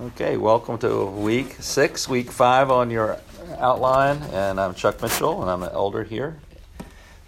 [0.00, 3.18] Okay, welcome to week six, week five on your
[3.58, 4.16] outline.
[4.32, 6.40] And I'm Chuck Mitchell, and I'm an elder here.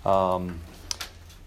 [0.07, 0.61] Um,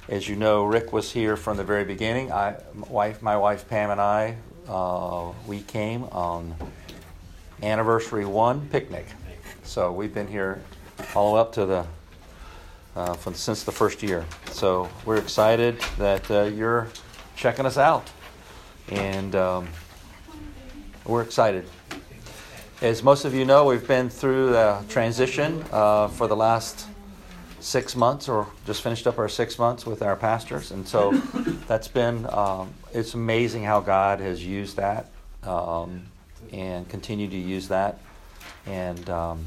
[0.07, 2.31] as you know, Rick was here from the very beginning.
[2.31, 4.37] I, my wife, my wife Pam, and I,
[4.69, 6.53] uh, we came on
[7.63, 9.07] anniversary one picnic.
[9.63, 10.61] So we've been here
[11.15, 11.87] all up to the
[12.95, 14.23] uh, from, since the first year.
[14.51, 16.89] So we're excited that uh, you're
[17.35, 18.07] checking us out,
[18.89, 19.67] and um,
[21.07, 21.65] we're excited.
[22.81, 26.85] As most of you know, we've been through the transition uh, for the last
[27.59, 31.11] six months, or just finished up our six months with our pastors, and so
[31.67, 35.09] that's been um, it's amazing how God has used that
[35.43, 36.03] um,
[36.51, 37.99] and continue to use that,
[38.65, 39.45] and um,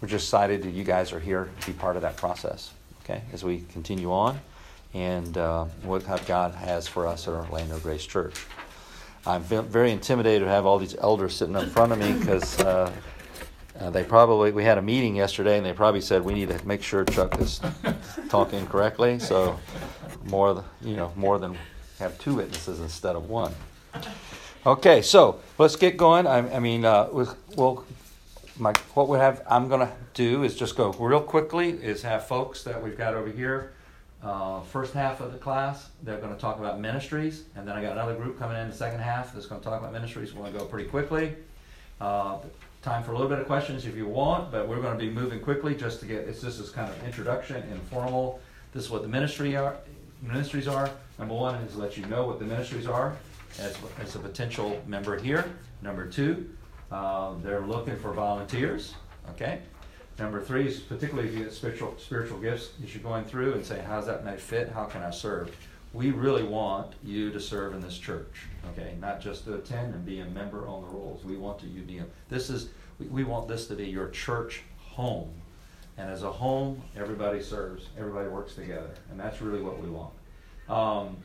[0.00, 2.72] we're just excited that you guys are here to be part of that process,
[3.02, 4.38] okay, as we continue on
[4.92, 8.34] and uh, what God has for us at Orlando Grace Church.
[9.26, 12.92] I'm very intimidated to have all these elders sitting in front of me because uh,
[13.80, 16.66] uh, they probably, we had a meeting yesterday and they probably said we need to
[16.66, 17.60] make sure Chuck is
[18.28, 19.18] talking correctly.
[19.18, 19.58] So
[20.24, 21.56] more, you know, more than
[21.98, 23.54] have two witnesses instead of one.
[24.66, 26.26] Okay, so let's get going.
[26.26, 27.84] I, I mean, uh, we'll
[28.58, 32.26] my what we have I'm going to do is just go real quickly is have
[32.26, 33.73] folks that we've got over here.
[34.24, 37.82] Uh, first half of the class, they're going to talk about ministries, and then I
[37.82, 40.32] got another group coming in the second half that's going to talk about ministries.
[40.32, 41.34] We're going to go pretty quickly.
[42.00, 42.38] Uh,
[42.80, 45.10] time for a little bit of questions if you want, but we're going to be
[45.10, 46.20] moving quickly just to get.
[46.26, 48.40] It's this is kind of introduction, informal.
[48.72, 49.76] This is what the ministry are.
[50.22, 50.88] Ministries are.
[51.18, 53.14] Number one is let you know what the ministries are
[53.58, 55.44] as, as a potential member here.
[55.82, 56.48] Number two,
[56.90, 58.94] um, they're looking for volunteers.
[59.30, 59.60] Okay.
[60.18, 63.64] Number three is particularly if you get spiritual spiritual gifts, you should going through and
[63.64, 64.70] say, how's that might fit?
[64.70, 65.54] How can I serve?
[65.92, 68.46] We really want you to serve in this church.
[68.72, 71.24] Okay, not just to attend and be a member on the rolls.
[71.24, 74.08] We want to you be a, this is we, we want this to be your
[74.08, 75.30] church home.
[75.96, 80.12] And as a home, everybody serves, everybody works together, and that's really what we want.
[80.68, 81.16] Um,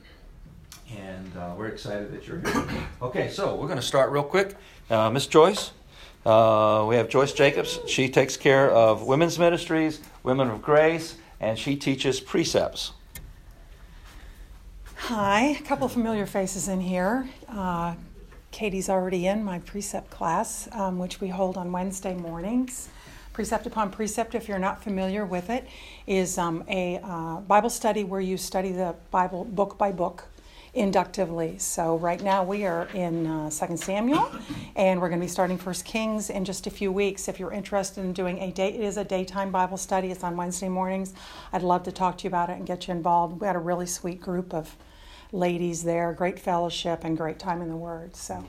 [0.95, 2.67] and uh, we're excited that you're here.
[3.01, 4.55] Okay, so we're going to start real quick.
[4.89, 5.71] Uh, Miss Joyce,
[6.29, 7.79] uh, we have Joyce Jacobs.
[7.87, 12.91] She takes care of women's ministries, Women of Grace, and she teaches precepts.
[14.95, 17.27] Hi, a couple familiar faces in here.
[17.47, 17.95] Uh,
[18.51, 22.89] Katie's already in my precept class, um, which we hold on Wednesday mornings.
[23.33, 25.65] Precept upon Precept, if you're not familiar with it,
[26.05, 30.25] is um, a uh, Bible study where you study the Bible book by book
[30.73, 31.57] inductively.
[31.57, 34.31] So right now we are in uh, 2 Samuel,
[34.75, 37.27] and we're going to be starting First Kings in just a few weeks.
[37.27, 40.11] If you're interested in doing a day, it is a daytime Bible study.
[40.11, 41.13] It's on Wednesday mornings.
[41.51, 43.41] I'd love to talk to you about it and get you involved.
[43.41, 44.75] We had a really sweet group of
[45.31, 48.15] ladies there, great fellowship, and great time in the Word.
[48.15, 48.45] So.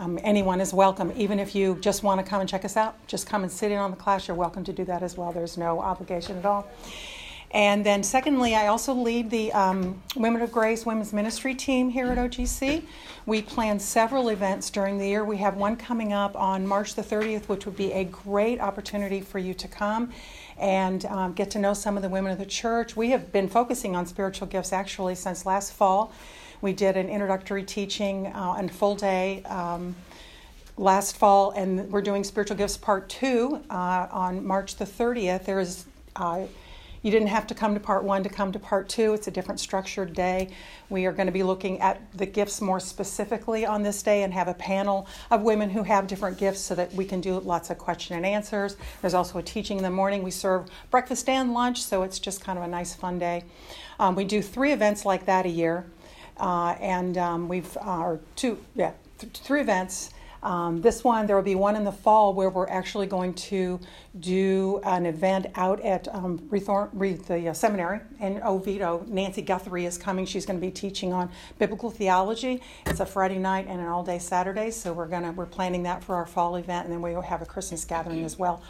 [0.00, 1.12] Um, anyone is welcome.
[1.16, 3.72] Even if you just want to come and check us out, just come and sit
[3.72, 4.28] in on the class.
[4.28, 5.32] You're welcome to do that as well.
[5.32, 6.70] There's no obligation at all.
[7.50, 12.06] And then, secondly, I also lead the um, Women of Grace Women's Ministry team here
[12.08, 12.82] at OGC.
[13.24, 15.24] We plan several events during the year.
[15.24, 19.22] We have one coming up on March the 30th, which would be a great opportunity
[19.22, 20.12] for you to come
[20.58, 22.96] and um, get to know some of the women of the church.
[22.96, 26.12] We have been focusing on spiritual gifts actually since last fall.
[26.60, 29.42] We did an introductory teaching uh, and full day.
[29.44, 29.94] Um,
[30.76, 35.44] last fall, and we're doing spiritual gifts part two uh, on March the 30th.
[35.44, 36.46] There is uh,
[37.02, 39.14] you didn't have to come to part one to come to part two.
[39.14, 40.50] It's a different structured day.
[40.88, 44.32] We are going to be looking at the gifts more specifically on this day and
[44.32, 47.70] have a panel of women who have different gifts so that we can do lots
[47.70, 48.76] of question and answers.
[49.00, 50.22] There's also a teaching in the morning.
[50.22, 53.44] We serve breakfast and lunch, so it's just kind of a nice, fun day.
[54.00, 55.86] Um, we do three events like that a year,
[56.38, 60.10] uh, and um, we've, uh, or two, yeah, th- three events.
[60.42, 63.80] Um, this one, there will be one in the fall where we're actually going to
[64.20, 69.04] do an event out at um, the uh, seminary in Oviedo.
[69.08, 70.26] Nancy Guthrie is coming.
[70.26, 72.62] She's going to be teaching on biblical theology.
[72.86, 76.14] It's a Friday night and an all-day Saturday, so we're gonna we're planning that for
[76.14, 78.62] our fall event, and then we will have a Christmas gathering as well.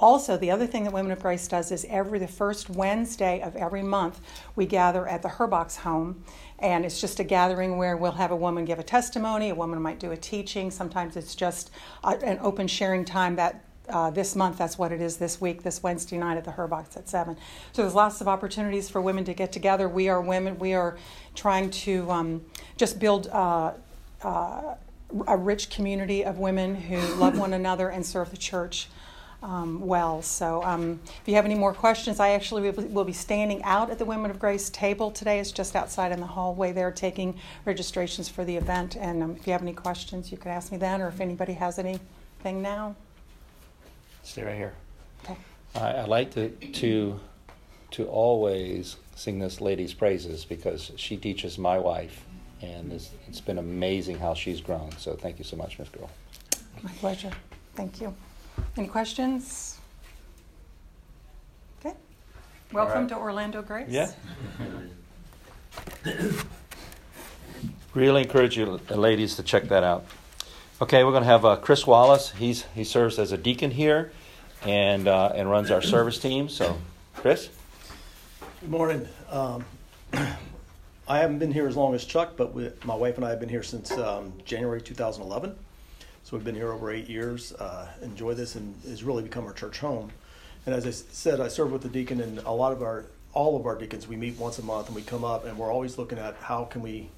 [0.00, 3.54] Also, the other thing that Women of Grace does is every the first Wednesday of
[3.56, 4.20] every month,
[4.56, 6.24] we gather at the Herbox home
[6.60, 9.80] and it's just a gathering where we'll have a woman give a testimony, a woman
[9.80, 10.70] might do a teaching.
[10.70, 11.70] Sometimes it's just
[12.04, 15.62] a, an open sharing time that uh, this month, that's what it is this week,
[15.62, 17.36] this Wednesday night at the Herbox at 7.
[17.72, 19.88] So there's lots of opportunities for women to get together.
[19.88, 20.96] We are women, we are
[21.34, 22.44] trying to um,
[22.76, 23.72] just build uh,
[24.22, 24.74] uh,
[25.26, 28.88] a rich community of women who love one another and serve the church
[29.42, 30.22] um, well.
[30.22, 33.98] So um, if you have any more questions, I actually will, be standing out at
[33.98, 35.38] the Women of Grace table today.
[35.38, 38.96] It's just outside in the hallway there taking registrations for the event.
[38.96, 41.54] And um, if you have any questions, you could ask me then, or if anybody
[41.54, 42.94] has anything now.
[44.22, 44.74] Stay right here.
[45.24, 45.36] Okay.
[45.74, 47.18] I, I like to, to
[47.92, 52.24] to always sing this lady's praises because she teaches my wife,
[52.62, 54.90] and it's, it's been amazing how she's grown.
[54.98, 56.10] So thank you so much, Miss Girl.
[56.82, 57.30] My pleasure.
[57.74, 58.14] Thank you.
[58.76, 59.78] Any questions?
[61.80, 61.94] Okay.
[62.72, 63.08] Welcome right.
[63.08, 63.88] to Orlando Grace.
[63.88, 64.10] Yeah.
[67.94, 70.06] really encourage you, ladies, to check that out.
[70.82, 72.30] Okay, we're going to have uh, Chris Wallace.
[72.32, 74.12] He's he serves as a deacon here,
[74.66, 76.48] and uh, and runs our service team.
[76.48, 76.78] So,
[77.14, 77.50] Chris.
[78.60, 79.08] Good morning.
[79.30, 79.64] Um,
[80.12, 83.40] I haven't been here as long as Chuck, but we, my wife and I have
[83.40, 85.54] been here since um, January 2011.
[86.24, 87.52] So we've been here over eight years.
[87.52, 90.10] Uh, enjoy this, and it's really become our church home.
[90.66, 93.56] And as I said, I serve with the deacon, and a lot of our, all
[93.56, 95.98] of our deacons, we meet once a month, and we come up, and we're always
[95.98, 97.08] looking at how can we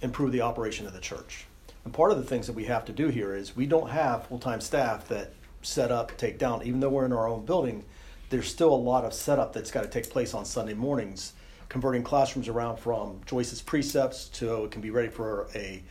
[0.00, 1.46] improve the operation of the church.
[1.84, 4.26] And part of the things that we have to do here is we don't have
[4.26, 7.84] full-time staff that set up, take down, even though we're in our own building
[8.30, 11.34] there's still a lot of setup that's got to take place on Sunday mornings,
[11.68, 15.82] converting classrooms around from Joyce's precepts to it can be ready for a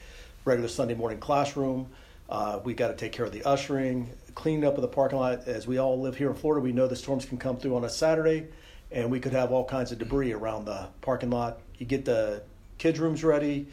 [0.46, 1.88] regular Sunday morning classroom.
[2.30, 5.48] Uh, we got to take care of the ushering, cleaning up of the parking lot.
[5.48, 7.84] As we all live here in Florida, we know the storms can come through on
[7.86, 8.48] a Saturday,
[8.92, 11.60] and we could have all kinds of debris around the parking lot.
[11.80, 12.44] You get the
[12.78, 13.68] kids' rooms ready,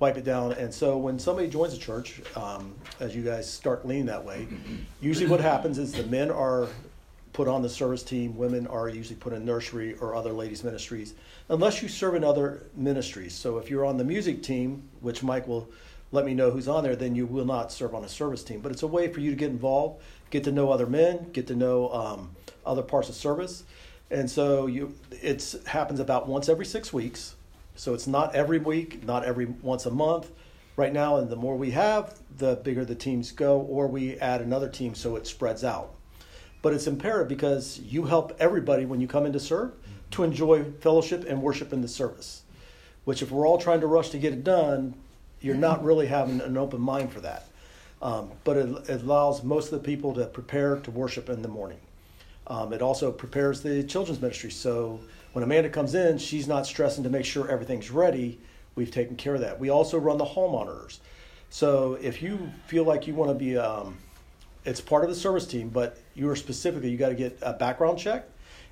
[0.00, 0.52] wipe it down.
[0.52, 4.48] And so when somebody joins a church, um, as you guys start leaning that way,
[5.00, 6.68] usually what happens is the men are
[7.32, 8.36] put on the service team.
[8.36, 11.14] Women are usually put in nursery or other ladies' ministries,
[11.48, 13.34] unless you serve in other ministries.
[13.34, 15.70] So if you're on the music team, which Mike will
[16.14, 18.60] let me know who's on there, then you will not serve on a service team.
[18.60, 21.46] But it's a way for you to get involved, get to know other men, get
[21.48, 22.30] to know um,
[22.64, 23.64] other parts of service.
[24.10, 27.34] And so you, it happens about once every six weeks.
[27.76, 30.30] So it's not every week, not every once a month.
[30.76, 34.40] Right now, and the more we have, the bigger the teams go, or we add
[34.40, 35.94] another team so it spreads out
[36.64, 39.74] but it's imperative because you help everybody when you come in to serve
[40.10, 42.40] to enjoy fellowship and worship in the service.
[43.04, 44.94] Which, if we're all trying to rush to get it done,
[45.44, 47.46] you're not really having an open mind for that.
[48.00, 51.48] Um, but it, it, allows most of the people to prepare to worship in the
[51.48, 51.78] morning.
[52.46, 54.50] Um, it also prepares the children's ministry.
[54.50, 55.00] So
[55.32, 58.40] when Amanda comes in, she's not stressing to make sure everything's ready.
[58.74, 59.60] We've taken care of that.
[59.60, 61.00] We also run the hall monitors.
[61.50, 63.98] So if you feel like you want to be um,
[64.64, 67.52] it's part of the service team, but you are specifically you got to get a
[67.52, 68.28] background check,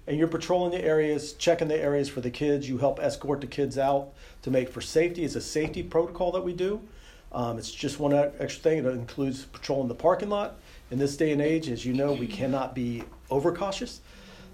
[0.07, 2.69] and you're patrolling the areas, checking the areas for the kids.
[2.69, 4.13] You help escort the kids out
[4.43, 5.25] to make for safety.
[5.25, 6.81] It's a safety protocol that we do.
[7.31, 8.79] Um, it's just one extra thing.
[8.79, 10.57] It includes patrolling the parking lot.
[10.91, 14.01] In this day and age, as you know, we cannot be overcautious.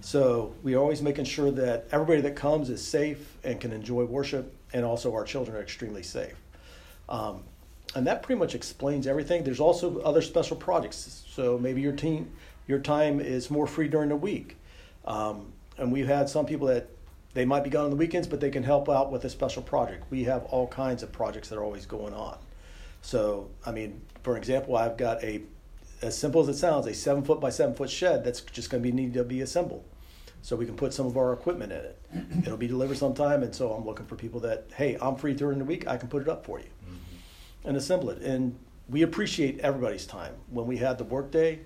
[0.00, 4.04] So we are always making sure that everybody that comes is safe and can enjoy
[4.04, 6.36] worship, and also our children are extremely safe.
[7.08, 7.42] Um,
[7.96, 9.42] and that pretty much explains everything.
[9.42, 11.24] There's also other special projects.
[11.28, 12.30] So maybe your team,
[12.68, 14.57] your time is more free during the week.
[15.08, 16.88] Um, and we've had some people that
[17.34, 19.62] they might be gone on the weekends, but they can help out with a special
[19.62, 20.04] project.
[20.10, 22.38] We have all kinds of projects that are always going on.
[23.02, 25.42] So, I mean, for example, I've got a,
[26.02, 28.82] as simple as it sounds, a seven foot by seven foot shed that's just going
[28.82, 29.84] to be needed to be assembled.
[30.42, 31.98] So we can put some of our equipment in it.
[32.42, 35.58] It'll be delivered sometime, and so I'm looking for people that, hey, I'm free during
[35.58, 36.66] the week, I can put it up for you
[37.64, 38.22] and assemble it.
[38.22, 38.56] And
[38.88, 40.34] we appreciate everybody's time.
[40.48, 41.60] When we had the workday,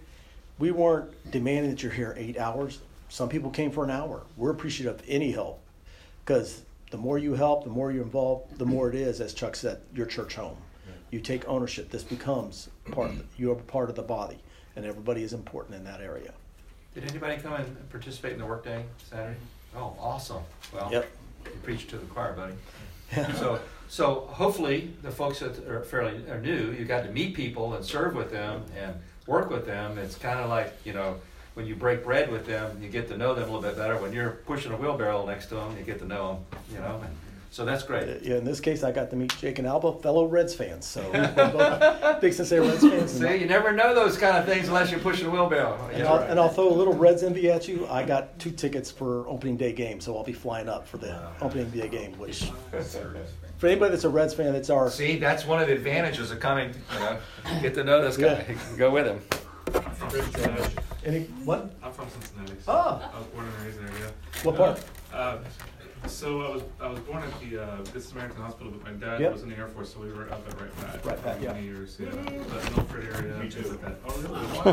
[0.59, 2.81] we weren't demanding that you're here eight hours.
[3.13, 4.23] Some people came for an hour.
[4.39, 5.61] We're appreciative of any help
[6.25, 9.55] because the more you help, the more you're involved, the more it is, as Chuck
[9.55, 10.57] said, your church home.
[11.11, 11.91] You take ownership.
[11.91, 14.39] This becomes part of the, you're part of the body,
[14.77, 16.33] and everybody is important in that area.
[16.95, 19.37] Did anybody come and participate in the workday Saturday?
[19.77, 20.43] Oh, awesome!
[20.73, 21.07] Well, yep.
[21.45, 22.55] you preached to the choir, buddy.
[23.37, 27.75] so so hopefully the folks that are fairly are new, you got to meet people
[27.75, 28.95] and serve with them and
[29.27, 29.99] work with them.
[29.99, 31.19] It's kind of like you know
[31.55, 33.97] when you break bread with them, you get to know them a little bit better.
[33.97, 36.61] When you're pushing a wheelbarrow next to them, you get to know them.
[36.73, 37.01] You know.
[37.05, 37.17] And,
[37.53, 38.23] so that's great.
[38.23, 40.87] Yeah, in this case, I got to meet Jake and Alba, fellow Reds fans.
[40.87, 43.13] So both big Cincinnati Reds fans.
[43.21, 45.79] See, you never know those kind of things unless you're pushing a wheelbarrow.
[45.93, 46.31] And, I'll, right.
[46.31, 47.87] and I'll throw a little Reds envy at you.
[47.89, 51.09] I got two tickets for opening day game, so I'll be flying up for the
[51.09, 51.33] wow.
[51.43, 52.19] opening day game.
[52.19, 52.45] Which,
[53.59, 54.89] for anybody that's a Reds fan, it's our.
[54.89, 56.73] See, that's one of the advantages of coming.
[56.95, 57.19] You know,
[57.61, 58.47] get to know this guy.
[58.49, 58.79] Yeah.
[58.79, 60.73] Go with him.
[61.05, 61.75] Any what?
[61.83, 62.55] I'm from Cincinnati.
[62.65, 63.11] So oh.
[63.15, 63.89] I was born and raised there.
[64.01, 64.11] Yeah.
[64.45, 64.81] What part?
[65.13, 65.39] Uh,
[66.07, 69.21] So I was I was born at the uh, Good Samaritan Hospital, but my dad
[69.21, 69.33] Yep.
[69.35, 71.05] was in the Air Force, so we were up at Wright Pat.
[71.05, 71.53] Wright Pat, for yeah.
[71.53, 72.11] Many years, yeah.
[72.11, 73.97] The Milford area, things like that.
[74.07, 74.41] Oh, really?
[74.53, 74.73] Wow.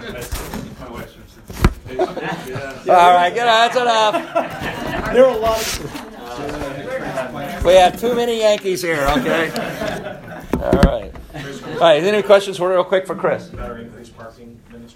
[0.00, 2.50] That's- my wife's from Cincinnati.
[2.50, 2.94] Yeah.
[2.96, 3.46] All right, good.
[3.46, 5.12] That's enough.
[5.12, 6.04] There are a lot of.
[7.64, 9.04] We have too many Yankees here.
[9.18, 9.50] Okay.
[9.50, 11.12] All right.
[11.34, 12.02] All right.
[12.02, 12.56] Any questions?
[12.58, 13.50] for Real quick for Chris.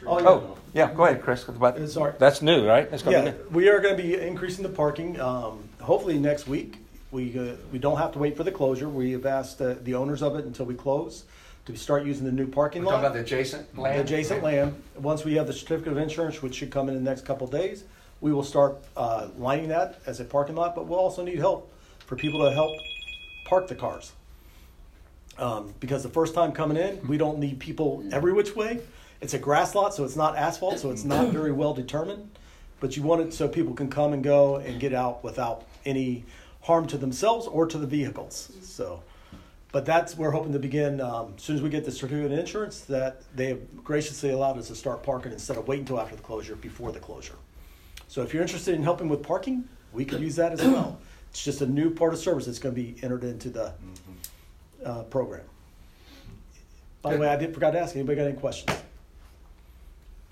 [0.03, 0.57] About our increased parking ministry?
[0.75, 0.85] Oh, yeah.
[0.85, 0.95] Oh, yeah.
[0.95, 1.49] Go ahead, Chris.
[1.49, 2.15] About- sorry.
[2.19, 2.91] That's new, right?
[2.91, 3.35] That's Yeah, new.
[3.51, 5.21] we are going to be increasing the parking.
[5.21, 6.79] Um, hopefully next week.
[7.11, 8.89] We uh, we don't have to wait for the closure.
[8.89, 11.25] We have asked uh, the owners of it until we close
[11.67, 12.93] to start using the new parking lot.
[12.93, 13.99] Talking about the adjacent land.
[13.99, 14.83] the adjacent land.
[14.97, 17.53] Once we have the certificate of insurance, which should come in the next couple of
[17.53, 17.85] days,
[18.23, 20.75] we will start uh, lining that as a parking lot.
[20.75, 21.71] But we'll also need help
[22.07, 22.73] for people to help
[23.45, 24.13] park the cars.
[25.39, 28.81] Um, because the first time coming in, we don't need people every which way.
[29.23, 32.29] It's a grass lot, so it's not asphalt, so it's not very well determined.
[32.81, 36.25] But you want it so people can come and go and get out without any
[36.63, 38.51] harm to themselves or to the vehicles.
[38.63, 39.01] So,
[39.71, 42.39] but that's we're hoping to begin um, as soon as we get the certificate of
[42.39, 46.17] insurance that they have graciously allowed us to start parking instead of waiting until after
[46.17, 47.37] the closure before the closure.
[48.09, 50.99] So if you're interested in helping with parking, we could use that as well.
[51.31, 53.73] It's just a new part of service that's going to be entered into the
[54.85, 55.45] uh, program.
[57.03, 58.77] By the way, I did forgot to ask anybody got any questions.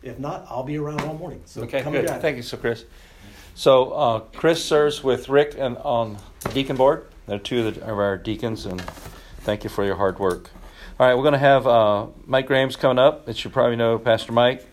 [0.03, 1.43] If not, I'll be around all morning.
[1.45, 2.07] So Okay, good.
[2.07, 2.21] grab.
[2.21, 2.85] Thank you, so Chris.
[3.55, 7.07] So uh, Chris serves with Rick and on the deacon board.
[7.27, 8.81] They're two of, the, of our deacons, and
[9.41, 10.51] thank you for your hard work.
[10.99, 13.29] All right, we're going to have uh, Mike Graham's coming up.
[13.29, 14.67] As you probably know, Pastor Mike.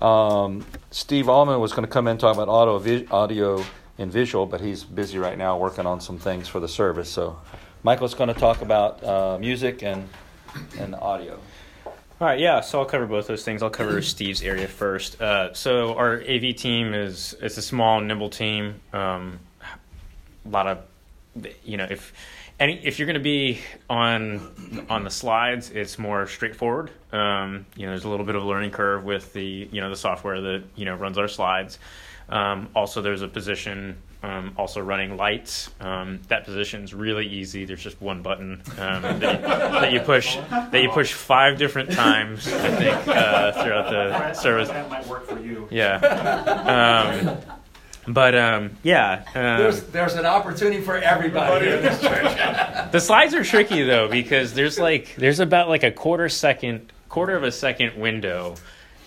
[0.00, 3.64] Um, Steve Allman was going to come in and talk about audio, audio
[3.98, 7.08] and visual, but he's busy right now working on some things for the service.
[7.10, 7.38] So
[7.82, 10.08] Michael's going to talk about uh, music and
[10.78, 11.38] and audio.
[12.20, 12.62] All right, yeah.
[12.62, 13.62] So I'll cover both those things.
[13.62, 15.20] I'll cover Steve's area first.
[15.20, 18.80] Uh, so our AV team is it's a small, nimble team.
[18.92, 19.38] Um,
[20.44, 20.78] a lot of,
[21.64, 22.12] you know, if
[22.58, 26.90] any if you're going to be on on the slides, it's more straightforward.
[27.12, 29.88] Um, you know, there's a little bit of a learning curve with the you know
[29.88, 31.78] the software that you know runs our slides.
[32.28, 35.70] Um, also, there's a position um, also running lights.
[35.80, 37.64] Um, that position's really easy.
[37.64, 41.92] There's just one button um, that, you, that you push that you push five different
[41.92, 42.46] times.
[42.48, 44.68] I think uh, throughout the service.
[44.68, 45.68] That might work for you.
[45.70, 45.96] Yeah.
[45.98, 47.38] Um,
[48.08, 52.90] but um, yeah, um, there's an opportunity for everybody in this church.
[52.92, 57.36] the slides are tricky though because there's like there's about like a quarter second, quarter
[57.36, 58.56] of a second window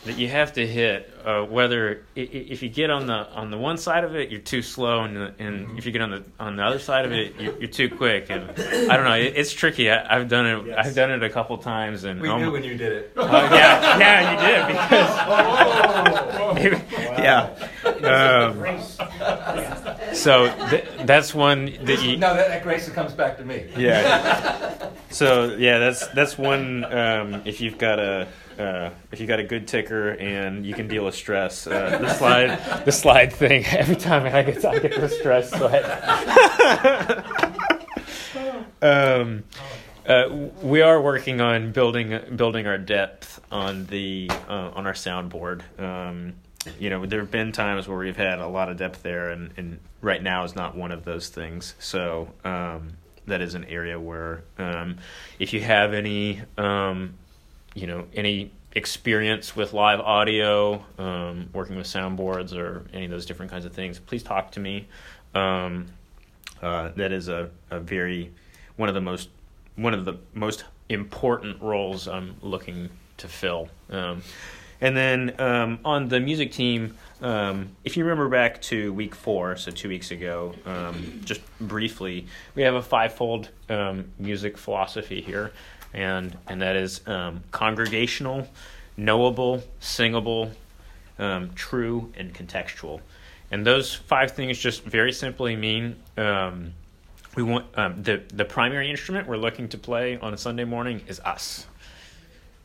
[0.05, 1.07] that you have to hit.
[1.23, 4.63] Uh, whether if you get on the on the one side of it, you're too
[4.63, 7.55] slow, and, and if you get on the on the other side of it, you're,
[7.59, 8.31] you're too quick.
[8.31, 9.91] And I don't know, it, it's tricky.
[9.91, 10.73] I, I've done it.
[10.75, 13.11] I've done it a couple times, and We knew when you did it.
[13.17, 14.65] Oh, yeah, yeah, you did
[16.71, 16.81] because
[17.19, 17.49] yeah.
[18.01, 18.55] Um,
[20.15, 23.67] so th- that's one that you No, that, that grace comes back to me.
[23.77, 24.89] yeah.
[25.11, 26.83] So yeah, that's that's one.
[26.85, 28.27] Um, if you've got a
[28.61, 32.13] uh, if you got a good ticker and you can deal with stress, uh, the
[32.13, 33.65] slide the slide thing.
[33.71, 35.81] Every time I get I get the stress, I,
[38.81, 39.43] um,
[40.05, 40.29] uh,
[40.61, 45.61] we are working on building building our depth on the uh, on our soundboard.
[45.79, 46.33] Um,
[46.79, 49.51] you know, there have been times where we've had a lot of depth there, and,
[49.57, 51.73] and right now is not one of those things.
[51.79, 54.97] So um, that is an area where um,
[55.39, 57.15] if you have any um,
[57.73, 63.25] you know any experience with live audio, um, working with soundboards, or any of those
[63.25, 64.87] different kinds of things, please talk to me.
[65.33, 65.87] Um,
[66.61, 68.31] uh, that is a, a very
[68.75, 69.29] one of the most
[69.75, 73.69] one of the most important roles I'm looking to fill.
[73.89, 74.21] Um,
[74.81, 79.55] and then um, on the music team, um, if you remember back to week four,
[79.55, 82.25] so two weeks ago, um, just briefly,
[82.55, 83.49] we have a fivefold
[84.17, 85.51] music philosophy here,
[85.93, 88.47] and and that is um, congregational,
[88.97, 90.51] knowable, singable,
[91.19, 93.01] um, true, and contextual.
[93.51, 96.73] And those five things just very simply mean um,
[97.35, 101.01] we want um, the the primary instrument we're looking to play on a Sunday morning
[101.07, 101.67] is us.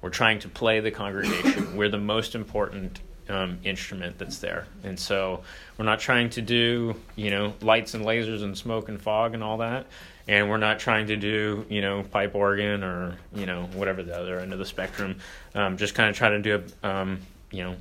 [0.01, 1.77] We're trying to play the congregation.
[1.77, 5.43] we're the most important um, instrument that's there, and so
[5.79, 9.43] we're not trying to do you know lights and lasers and smoke and fog and
[9.43, 9.87] all that.
[10.29, 14.19] And we're not trying to do, you know, pipe organ or, you know, whatever the
[14.19, 15.21] other end of the spectrum.
[15.55, 17.21] Um, just kind of try to do, a, um,
[17.53, 17.77] you know,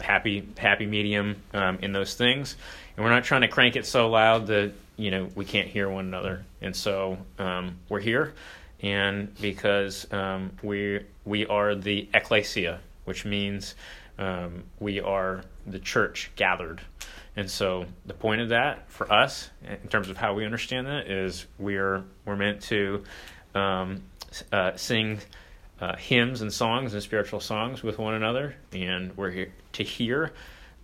[0.00, 2.56] happy happy medium um, in those things
[2.96, 5.88] and we're not trying to crank it so loud that you know we can't hear
[5.88, 8.34] one another and so um, we're here
[8.80, 13.74] and because um, we we are the ecclesia which means
[14.18, 16.80] um, we are the church gathered.
[17.36, 21.08] And so the point of that for us, in terms of how we understand that,
[21.08, 23.04] is we're we're meant to
[23.54, 24.02] um,
[24.50, 25.20] uh, sing
[25.80, 30.32] uh, hymns and songs and spiritual songs with one another, and we're here to hear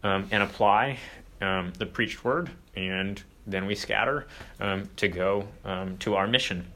[0.04, 0.98] um, and apply
[1.40, 4.26] um, the preached word, and then we scatter
[4.60, 6.66] um, to go um, to our mission.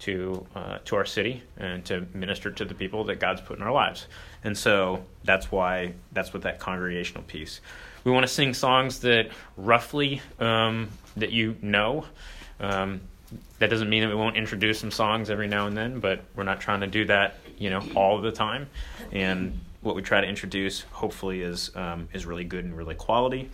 [0.00, 3.62] To uh, to our city and to minister to the people that God's put in
[3.62, 4.06] our lives,
[4.44, 7.60] and so that's why that's what that congregational piece.
[8.04, 12.06] We want to sing songs that roughly um, that you know.
[12.60, 13.02] Um,
[13.58, 16.44] that doesn't mean that we won't introduce some songs every now and then, but we're
[16.44, 18.68] not trying to do that, you know, all the time.
[19.12, 23.50] And what we try to introduce, hopefully, is um, is really good and really quality.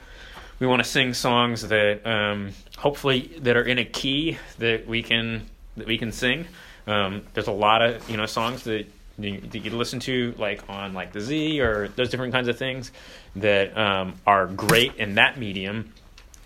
[0.58, 5.02] We want to sing songs that um, hopefully that are in a key that we
[5.02, 6.46] can that we can sing.
[6.86, 8.86] Um, there's a lot of you know songs that
[9.18, 12.58] you, that you listen to like on like the Z or those different kinds of
[12.58, 12.92] things
[13.36, 15.92] that um, are great in that medium,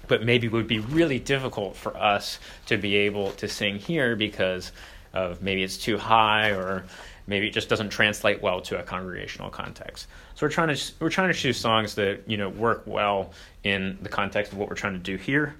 [0.08, 4.72] but maybe would be really difficult for us to be able to sing here because
[5.12, 6.84] of maybe it's too high or
[7.26, 10.06] maybe it just doesn't translate well to a congregational context.
[10.34, 13.32] So we're trying to we're trying to choose songs that you know work well
[13.64, 15.54] in the context of what we're trying to do here.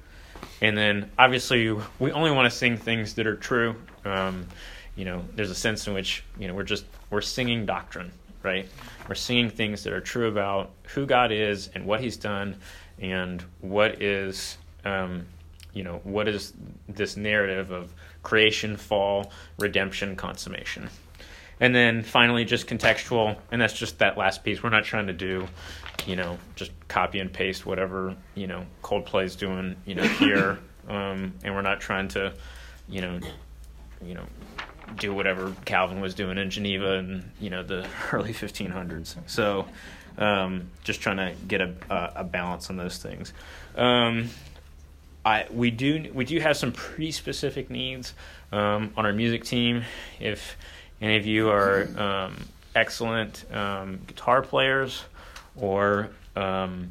[0.61, 3.77] And then obviously we only want to sing things that are true.
[4.05, 4.47] Um,
[4.97, 8.69] you know, there's a sense in which you know we're just we're singing doctrine, right?
[9.09, 12.57] We're singing things that are true about who God is and what He's done,
[12.99, 15.27] and what is um,
[15.73, 16.53] you know what is
[16.89, 20.91] this narrative of creation, fall, redemption, consummation.
[21.61, 24.63] And then finally, just contextual, and that's just that last piece.
[24.63, 25.47] We're not trying to do,
[26.07, 31.35] you know, just copy and paste whatever you know Coldplay's doing, you know, here, um,
[31.43, 32.33] and we're not trying to,
[32.89, 33.21] you know,
[34.03, 34.27] you know,
[34.97, 39.17] do whatever Calvin was doing in Geneva in you know the early 1500s.
[39.27, 39.67] So,
[40.19, 41.75] um, just trying to get a,
[42.17, 43.33] a, balance on those things.
[43.77, 44.29] Um,
[45.25, 48.15] I we do we do have some pretty specific needs
[48.53, 49.85] um, on our music team.
[50.19, 50.57] If
[51.01, 52.37] any of you are um,
[52.75, 55.05] excellent um, guitar players
[55.57, 56.91] or um,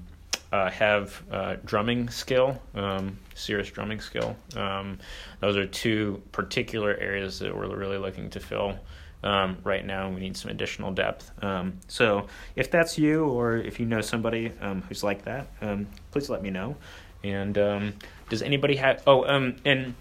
[0.52, 4.36] uh, have uh, drumming skill, um, serious drumming skill.
[4.56, 4.98] Um,
[5.40, 8.78] those are two particular areas that we're really looking to fill
[9.24, 10.10] um, right now.
[10.10, 11.32] We need some additional depth.
[11.44, 14.52] Um, so if that's you, or if you know somebody
[14.88, 15.48] who's like that,
[16.12, 16.76] please let me know.
[17.24, 17.54] And
[18.30, 19.04] does anybody have?
[19.06, 19.94] Oh, and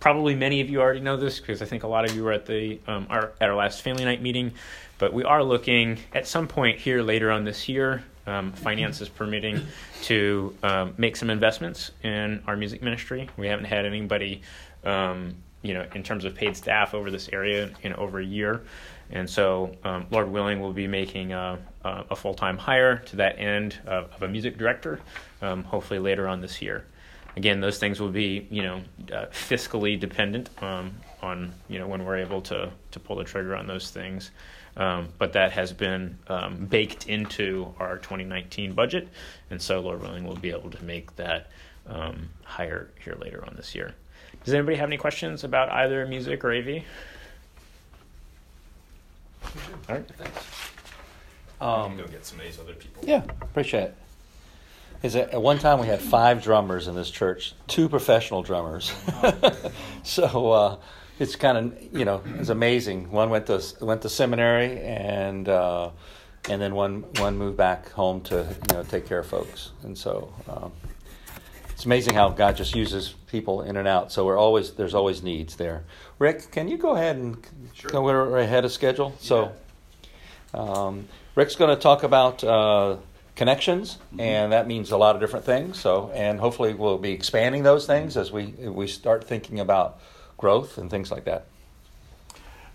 [0.00, 2.32] probably many of you already know this because I think a lot of you were
[2.32, 4.52] at the um, our, at our last family night meeting.
[4.98, 9.66] But we are looking at some point here later on this year, um, finances permitting,
[10.02, 13.28] to um, make some investments in our music ministry.
[13.38, 14.42] We haven't had anybody,
[14.84, 18.60] um, you know, in terms of paid staff over this area in over a year.
[19.10, 23.38] And so, um, Lord willing, we'll be making a, a full time hire to that
[23.38, 25.00] end of, of a music director,
[25.40, 26.84] um, hopefully later on this year
[27.36, 28.80] again, those things will be you know
[29.12, 33.56] uh, fiscally dependent um, on you know when we're able to to pull the trigger
[33.56, 34.30] on those things.
[34.76, 39.08] Um, but that has been um, baked into our 2019 budget,
[39.50, 41.50] and so Lord willing, we'll be able to make that
[41.88, 43.94] um, hire here later on this year.
[44.44, 46.82] Does anybody have any questions about either music or AV?
[49.88, 50.70] All right, thanks.
[51.60, 53.02] Um, go get some of these other people.
[53.04, 53.94] Yeah, appreciate it
[55.02, 58.92] is that at one time we had five drummers in this church, two professional drummers.
[60.02, 60.76] so uh,
[61.18, 63.10] it's kind of you know it's amazing.
[63.10, 65.90] One went to went to seminary and uh,
[66.48, 69.70] and then one one moved back home to you know take care of folks.
[69.82, 70.72] And so um,
[71.70, 74.12] it's amazing how God just uses people in and out.
[74.12, 75.84] So we're always there's always needs there.
[76.18, 77.38] Rick, can you go ahead and
[77.72, 77.90] sure.
[77.90, 79.14] go right ahead of schedule?
[79.20, 79.26] Yeah.
[79.26, 79.52] So
[80.52, 82.44] um, Rick's going to talk about.
[82.44, 82.96] Uh,
[83.40, 84.20] connections, mm-hmm.
[84.20, 85.80] and that means a lot of different things.
[85.80, 88.48] So, and hopefully, we'll be expanding those things as we
[88.82, 89.98] we start thinking about
[90.36, 91.46] growth and things like that.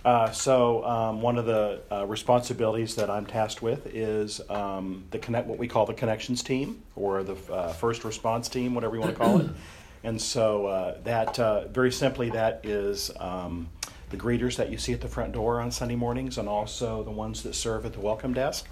[0.04, 5.19] Uh, so, um, one of the uh, responsibilities that I'm tasked with is um, the
[5.19, 9.01] connect, what we call the connections team, or the uh, first response team, whatever you
[9.01, 9.49] want to call it.
[10.04, 13.12] And so, uh, that uh, very simply, that is.
[13.19, 13.69] Um,
[14.12, 17.10] the greeters that you see at the front door on Sunday mornings, and also the
[17.10, 18.67] ones that serve at the welcome desk.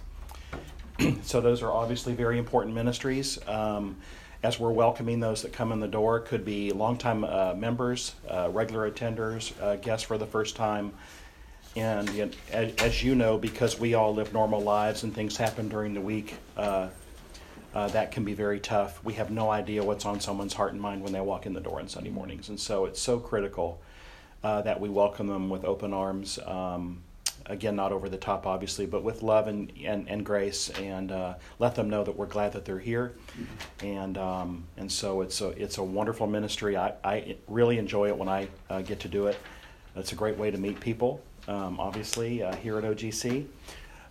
[1.24, 3.40] so those are obviously very important ministries.
[3.48, 3.98] Um,
[4.42, 8.50] as we're welcoming those that come in the door, could be longtime uh, members, uh,
[8.52, 10.94] regular attenders, uh, guests for the first time.
[11.76, 15.38] And you know, as, as, you know, because we all live normal lives and things
[15.38, 16.90] happen during the week, uh,
[17.74, 19.04] uh, that can be very tough.
[19.04, 21.62] We have no idea what's on someone's heart and mind when they walk in the
[21.62, 22.50] door on Sunday mornings.
[22.50, 23.82] And so it's so critical
[24.44, 26.38] uh, that we welcome them with open arms.
[26.46, 27.02] Um,
[27.46, 31.36] again, not over the top, obviously, but with love and, and, and grace, and uh,
[31.60, 33.14] let them know that we're glad that they're here.
[33.82, 36.78] And, um, and so it's a, it's a wonderful ministry.
[36.78, 39.38] I, I really enjoy it when I uh, get to do it.
[39.96, 43.46] It's a great way to meet people, um, obviously, uh, here at OGC.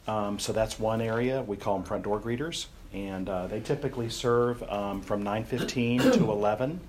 [0.07, 1.43] Um, so that's one area.
[1.43, 2.67] We call them front door greeters.
[2.93, 6.81] And uh, they typically serve um, from 9.15 to 11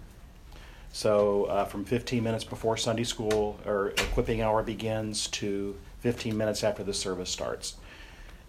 [0.94, 6.66] so uh, from 15 minutes before Sunday school or equipping hour begins to 15 minutes
[6.66, 7.76] after the service starts.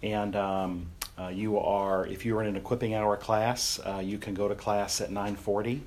[0.03, 0.87] And um,
[1.17, 4.49] uh, you are, if you are in an equipping hour class, uh, you can go
[4.49, 5.79] to class at 9:40.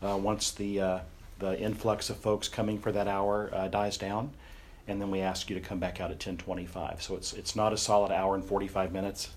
[0.00, 0.98] Uh, once the uh,
[1.40, 4.30] the influx of folks coming for that hour uh, dies down,
[4.86, 7.02] and then we ask you to come back out at 10:25.
[7.02, 9.30] So it's it's not a solid hour and 45 minutes.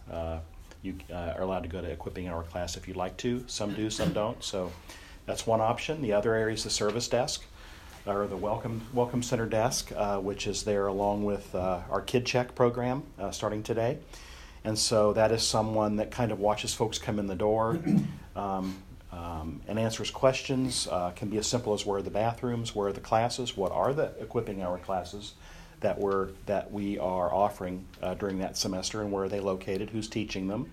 [0.84, 3.44] you are allowed to go to equipping hour class if you'd like to.
[3.48, 4.44] Some do, some don't.
[4.44, 4.72] So
[5.26, 6.02] that's one option.
[6.04, 7.44] The other area is the service desk
[8.06, 12.26] or the welcome welcome center desk, uh, which is there along with uh, our Kid
[12.26, 14.00] Check program uh, starting today.
[14.64, 17.80] And so that is someone that kind of watches folks come in the door
[18.36, 18.76] um,
[19.12, 20.88] um, and answers questions.
[20.90, 23.72] Uh, can be as simple as where are the bathrooms, where are the classes, what
[23.72, 25.34] are the equipping hour classes
[25.82, 29.90] that we're that we are offering uh, during that semester, and where are they located,
[29.90, 30.72] who's teaching them.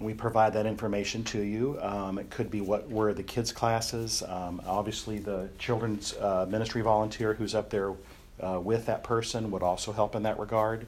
[0.00, 1.76] We provide that information to you.
[1.82, 4.22] Um, it could be what were the kids' classes.
[4.22, 7.94] Um, obviously, the children's uh, ministry volunteer who's up there
[8.40, 10.86] uh, with that person would also help in that regard.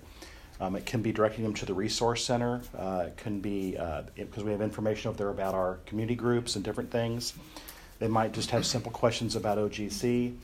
[0.61, 2.61] Um, it can be directing them to the resource center.
[2.79, 3.73] Uh, it can be
[4.15, 7.35] because uh, we have information up there about our community groups and different things.
[7.99, 10.35] They might just have simple questions about OGC.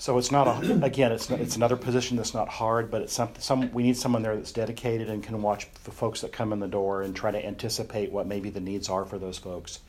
[0.00, 3.28] So it's not a, again, it's it's another position that's not hard, but it's some,
[3.38, 6.58] some we need someone there that's dedicated and can watch the folks that come in
[6.58, 9.80] the door and try to anticipate what maybe the needs are for those folks,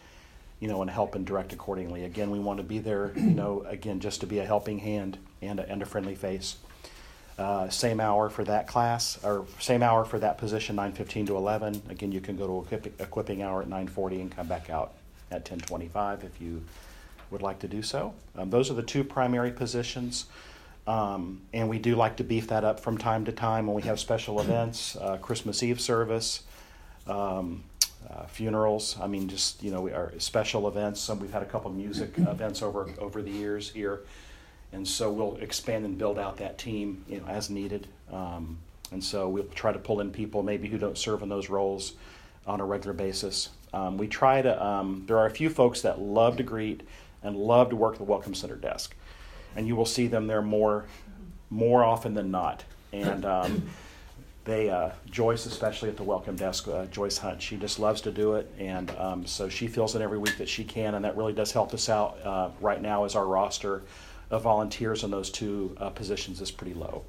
[0.60, 2.04] you know, and help and direct accordingly.
[2.04, 5.17] Again, we want to be there, you know, again just to be a helping hand
[5.41, 6.58] and a, and a friendly face.
[7.38, 11.84] Uh, same hour for that class, or same hour for that position, 9:15 to 11.
[11.89, 14.91] Again, you can go to equip, equipping hour at 9:40 and come back out
[15.32, 16.63] at 10:25 if you
[17.32, 18.13] would like to do so.
[18.36, 20.26] Um, those are the two primary positions.
[20.88, 23.84] Um, and we do like to beef that up from time to time when we
[23.84, 26.44] have special events, uh, Christmas Eve service,
[27.08, 27.63] um,
[28.10, 28.98] uh, funerals.
[29.00, 31.00] I mean, just you know, our special events.
[31.00, 34.02] Some, we've had a couple music events over over the years here,
[34.74, 37.88] and so we'll expand and build out that team you know, as needed.
[38.12, 38.58] Um,
[38.91, 41.94] and so we'll try to pull in people maybe who don't serve in those roles
[42.46, 43.50] on a regular basis.
[43.72, 44.65] Um, we try to.
[44.65, 46.82] Um, there are a few folks that love to greet
[47.24, 48.96] and love to work at the Welcome Center desk.
[49.56, 50.86] And you will see them there more,
[51.50, 52.64] more often than not.
[52.94, 53.70] And um,
[54.44, 58.12] they, uh, Joyce, especially at the Welcome Desk, uh, Joyce Hunt, she just loves to
[58.12, 58.52] do it.
[58.58, 61.52] And um, so she fills in every week that she can, and that really does
[61.52, 63.84] help us out uh, right now as our roster
[64.32, 67.04] of volunteers in those two uh, positions is pretty low.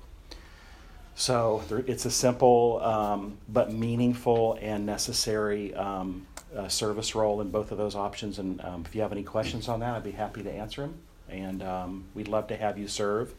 [1.14, 7.72] So it's a simple um, but meaningful and necessary um, uh, service role in both
[7.72, 8.38] of those options.
[8.38, 10.94] And um, if you have any questions on that, I'd be happy to answer them.
[11.28, 13.34] And um, we'd love to have you serve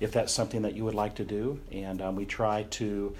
[0.00, 1.60] if that's something that you would like to do.
[1.72, 3.14] And um, we try to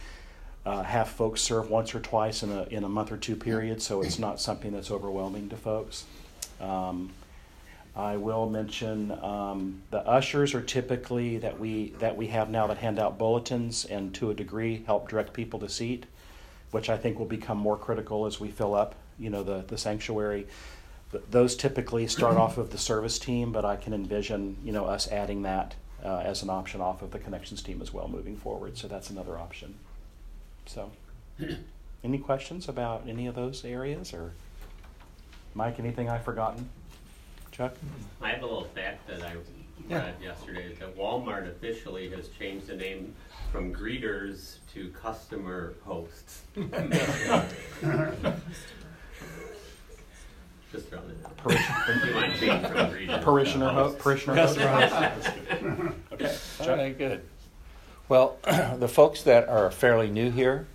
[0.64, 3.80] uh, have folks serve once or twice in a, in a month or two period,
[3.80, 6.04] so it's not something that's overwhelming to folks.
[6.60, 7.10] Um,
[7.96, 12.78] I will mention um, the ushers are typically that we that we have now that
[12.78, 16.06] hand out bulletins and to a degree help direct people to seat,
[16.70, 19.78] which I think will become more critical as we fill up you know the the
[19.78, 20.46] sanctuary.
[21.30, 25.08] Those typically start off of the service team, but I can envision you know us
[25.10, 28.76] adding that uh, as an option off of the connections team as well moving forward.
[28.76, 29.74] So that's another option.
[30.66, 30.90] So,
[32.04, 34.32] any questions about any of those areas or
[35.54, 35.78] Mike?
[35.78, 36.68] Anything I've forgotten?
[37.52, 37.74] Chuck?
[38.20, 39.32] I have a little fact that I
[39.88, 39.98] Yeah.
[40.04, 43.14] read yesterday that Walmart officially has changed the name
[43.50, 46.42] from greeters to customer hosts.
[50.70, 51.37] Just throwing it out.
[51.48, 53.22] Parishioner, You might change from greeter.
[53.22, 54.34] parishioner, ho- parishioner.
[54.34, 55.36] That's host?
[56.12, 56.36] Okay.
[56.60, 56.76] All Chuck?
[56.78, 57.20] right, good.
[58.08, 58.38] Well,
[58.76, 60.66] the folks that are fairly new here,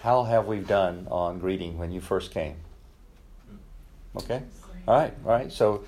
[0.00, 2.56] how have we done on greeting when you first came?
[4.16, 4.42] Okay?
[4.88, 5.52] All right, all right.
[5.52, 5.84] So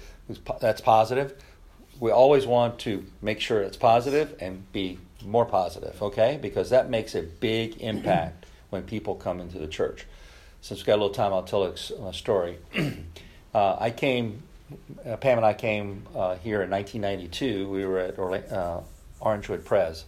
[0.61, 1.35] that's positive.
[1.99, 6.39] We always want to make sure it's positive and be more positive, okay?
[6.41, 10.07] Because that makes a big impact when people come into the church.
[10.67, 12.59] Since we've got a little time, I'll tell a story.
[13.55, 14.43] uh, I came,
[15.09, 17.69] uh, Pam and I came uh, here in 1992.
[17.69, 18.83] We were at Orla- uh,
[19.23, 20.07] Orangewood Pres.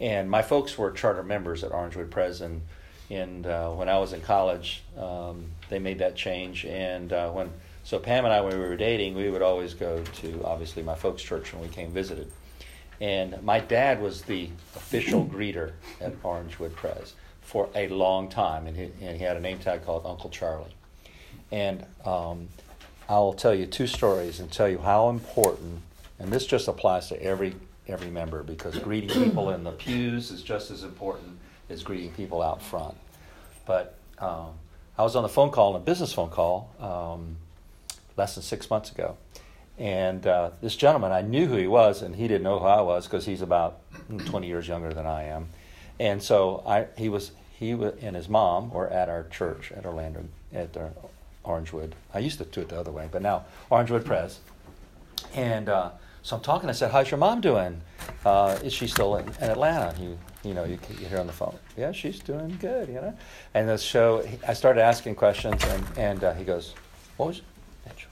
[0.00, 2.40] And my folks were charter members at Orangewood Pres.
[2.40, 2.62] And,
[3.10, 6.64] and uh, when I was in college, um, they made that change.
[6.64, 7.52] And uh, when
[7.84, 10.96] so Pam and I, when we were dating, we would always go to obviously my
[10.96, 12.32] folks' church when we came visited.
[13.00, 17.14] And my dad was the official greeter at Orangewood Pres
[17.46, 20.74] for a long time, and he, and he had a name tag called Uncle Charlie.
[21.52, 22.48] And um,
[23.08, 25.80] I'll tell you two stories and tell you how important,
[26.18, 27.54] and this just applies to every
[27.86, 31.38] every member because greeting people in the pews is just as important
[31.70, 32.96] as greeting people out front.
[33.64, 34.48] But um,
[34.98, 37.36] I was on the phone call, a business phone call, um,
[38.16, 39.16] less than six months ago,
[39.78, 42.80] and uh, this gentleman, I knew who he was, and he didn't know who I
[42.80, 43.78] was because he's about
[44.08, 45.48] 20 years younger than I am.
[45.98, 49.86] And so I, he was he was, and his mom were at our church at
[49.86, 50.88] Orlando at uh,
[51.44, 51.92] Orangewood.
[52.12, 54.40] I used to do it the other way, but now Orangewood Pres.
[55.34, 55.90] And uh,
[56.22, 56.68] so I'm talking.
[56.68, 57.80] I said, "How's your mom doing?
[58.24, 61.32] Uh, is she still in, in Atlanta?" You you know you, you hear on the
[61.32, 63.18] phone, "Yeah, she's doing good." You know.
[63.54, 66.74] And the show, I started asking questions, and and uh, he goes,
[67.16, 67.42] "What was
[67.86, 68.10] Mitchell?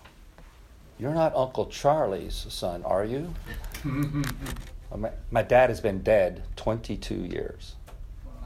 [0.98, 3.34] You're not Uncle Charlie's son, are you?"
[4.96, 7.74] my, my dad has been dead 22 years.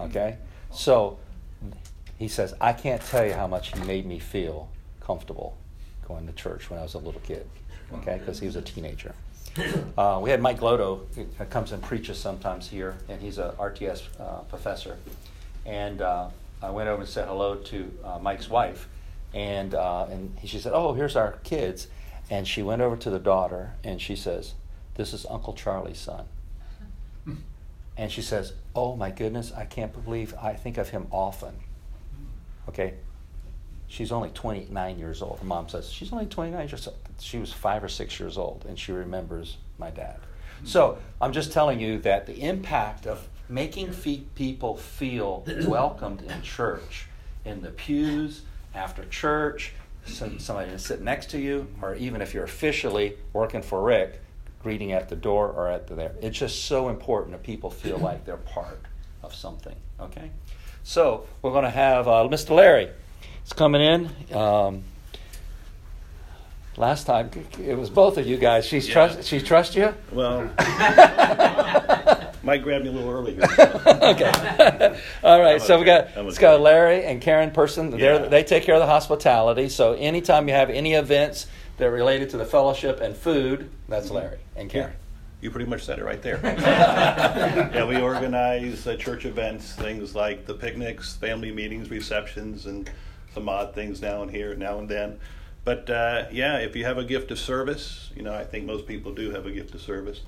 [0.01, 0.39] Okay,
[0.71, 1.19] so
[2.19, 4.69] he says, I can't tell you how much he made me feel
[5.01, 5.57] comfortable
[6.07, 7.47] going to church when I was a little kid,
[7.93, 9.15] okay, because he was a teenager.
[9.97, 14.03] Uh, we had Mike Glodo, who comes and preaches sometimes here, and he's a RTS
[14.21, 14.97] uh, professor.
[15.67, 16.29] And uh,
[16.63, 18.89] I went over and said hello to uh, Mike's wife,
[19.35, 21.89] and, uh, and she said, Oh, here's our kids.
[22.31, 24.55] And she went over to the daughter, and she says,
[24.95, 26.27] This is Uncle Charlie's son.
[27.99, 31.55] And she says, Oh my goodness, I can't believe I think of him often.
[32.69, 32.95] Okay?
[33.89, 35.41] She's only 29 years old.
[35.41, 36.97] Her mom says, She's only 29 years old.
[37.19, 40.21] She was five or six years old, and she remembers my dad.
[40.65, 43.95] So I'm just telling you that the impact of making
[44.35, 47.07] people feel welcomed in church,
[47.45, 48.43] in the pews,
[48.75, 49.73] after church,
[50.05, 54.21] somebody to sit next to you, or even if you're officially working for Rick,
[54.63, 56.13] greeting at the door or at the there.
[56.21, 58.81] It's just so important that people feel like they're part
[59.23, 59.77] of something.
[60.01, 60.31] Okay,
[60.83, 62.51] so we're going to have uh, Mr.
[62.51, 62.89] Larry.
[63.43, 64.37] He's coming in.
[64.37, 64.83] Um,
[66.77, 68.65] last time it was both of you guys.
[68.67, 68.95] She's yeah.
[68.95, 69.25] trust.
[69.25, 69.95] She trust you.
[70.13, 70.43] Well,
[72.43, 73.45] might grab me a little early here.
[73.87, 75.01] okay.
[75.23, 75.61] All right.
[75.61, 77.99] So we got let's go Larry and Karen Person.
[77.99, 78.19] Yeah.
[78.19, 79.69] They take care of the hospitality.
[79.69, 81.47] So anytime you have any events
[81.79, 84.17] that related to the fellowship and food, that's mm-hmm.
[84.17, 84.95] Larry and Karen.
[85.41, 86.41] You pretty much said it right there.
[86.43, 92.91] yeah, we organize uh, church events, things like the picnics, family meetings, receptions, and
[93.33, 95.21] some odd things now and here, now and then.
[95.65, 98.87] But uh, yeah, if you have a gift of service, you know, I think most
[98.87, 100.23] people do have a gift of service.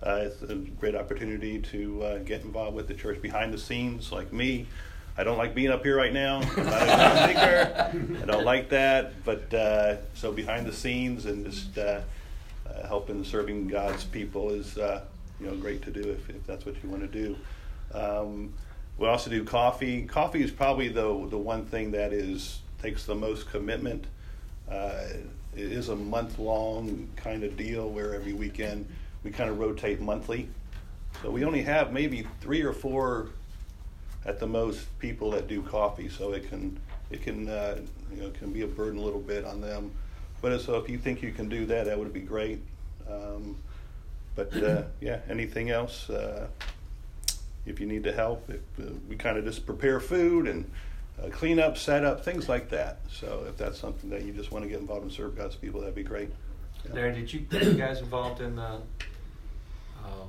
[0.00, 4.12] Uh, it's a great opportunity to uh, get involved with the church behind the scenes,
[4.12, 4.66] like me.
[5.16, 6.40] I don't like being up here right now.
[6.56, 7.90] I'm not a.
[8.22, 9.24] I don't like that.
[9.24, 12.00] But uh, so behind the scenes and just uh,
[12.66, 15.02] uh, helping serving God's people is uh,
[15.38, 17.36] you know great to do if, if that's what you want to do.
[17.92, 18.54] Um,
[18.96, 20.02] we also do coffee.
[20.02, 24.06] Coffee is probably the the one thing that is takes the most commitment.
[24.70, 25.04] Uh,
[25.54, 28.86] it is a month long kind of deal where every weekend
[29.22, 30.48] we kind of rotate monthly.
[31.22, 33.28] So we only have maybe three or four
[34.24, 36.78] at the most people that do coffee, so it can
[37.10, 37.78] it can uh,
[38.14, 39.90] you know can be a burden a little bit on them.
[40.40, 42.60] But so if you think you can do that, that would be great.
[43.08, 43.56] Um,
[44.34, 46.10] but uh, yeah, anything else?
[46.10, 46.48] Uh,
[47.64, 50.68] if you need to help, if, uh, we kind of just prepare food and
[51.22, 52.98] uh, clean up, set up, things like that.
[53.10, 55.80] So if that's something that you just want to get involved and serve God's people,
[55.80, 56.30] that'd be great.
[56.84, 56.92] Yeah.
[56.92, 58.80] Darren, did you get you guys involved in the
[60.04, 60.28] um,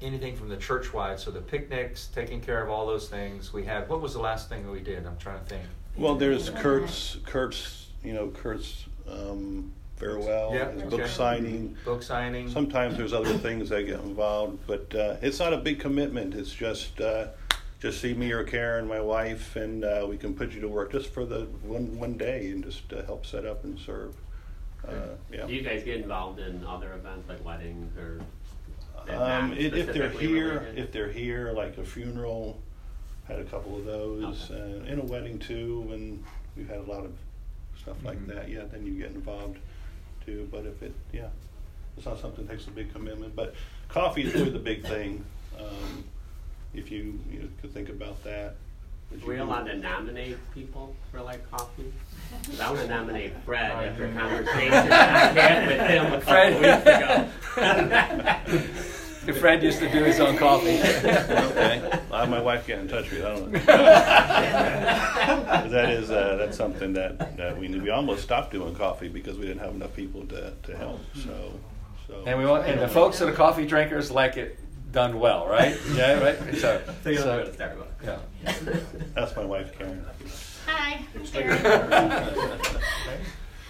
[0.00, 1.18] anything from the church wide.
[1.18, 3.52] So the picnics, taking care of all those things.
[3.52, 3.88] We had.
[3.88, 5.06] What was the last thing that we did?
[5.06, 5.64] I'm trying to think.
[5.96, 10.96] Well, there's Kurt's, Kurt's, you know, Kurt's um, farewell, yeah, his okay.
[10.96, 11.76] book signing.
[11.84, 12.50] Book signing.
[12.50, 16.34] Sometimes there's other things that get involved, but uh, it's not a big commitment.
[16.34, 17.00] It's just.
[17.00, 17.28] Uh,
[17.78, 20.92] just see me or Karen, my wife, and uh, we can put you to work
[20.92, 24.16] just for the one one day and just uh, help set up and serve.
[24.86, 24.92] Uh,
[25.32, 25.46] yeah.
[25.46, 28.20] Do you guys get involved in other events like weddings or
[29.10, 30.78] um, if, if they're here, related?
[30.78, 32.60] if they're here, like a funeral,
[33.28, 34.80] had a couple of those, okay.
[34.88, 36.22] uh, in a wedding too, and
[36.56, 37.12] we've had a lot of
[37.80, 38.36] stuff like mm-hmm.
[38.36, 38.48] that.
[38.48, 39.58] Yeah, then you get involved
[40.24, 40.48] too.
[40.50, 41.28] But if it, yeah,
[41.96, 43.36] it's not something that takes a big commitment.
[43.36, 43.54] But
[43.88, 45.24] coffee is really the big thing.
[45.58, 46.04] Um,
[46.74, 48.56] if you you know, could think about that.
[49.12, 51.92] Are we allowed to nominate people for like coffee?
[52.60, 56.86] I want to nominate Fred after a conversation I had with him a couple weeks
[58.62, 58.62] ago.
[59.40, 60.78] Fred used to do his own coffee.
[60.78, 63.26] okay, I'll have my wife get in touch with you.
[63.26, 63.58] I don't know.
[65.68, 69.46] that is uh, that's something that, that we we almost stopped doing coffee because we
[69.46, 71.00] didn't have enough people to, to help.
[71.14, 71.58] So
[72.06, 74.58] So And we want, and the folks that are coffee drinkers like it
[74.92, 75.76] done well, right?
[75.94, 76.38] Yeah, right.
[76.56, 77.52] So, So
[78.00, 78.92] you don't so- go to Starbucks.
[78.94, 79.10] yeah.
[79.14, 80.04] that's my wife Karen.
[80.66, 81.00] Hi.
[81.32, 82.62] Karen.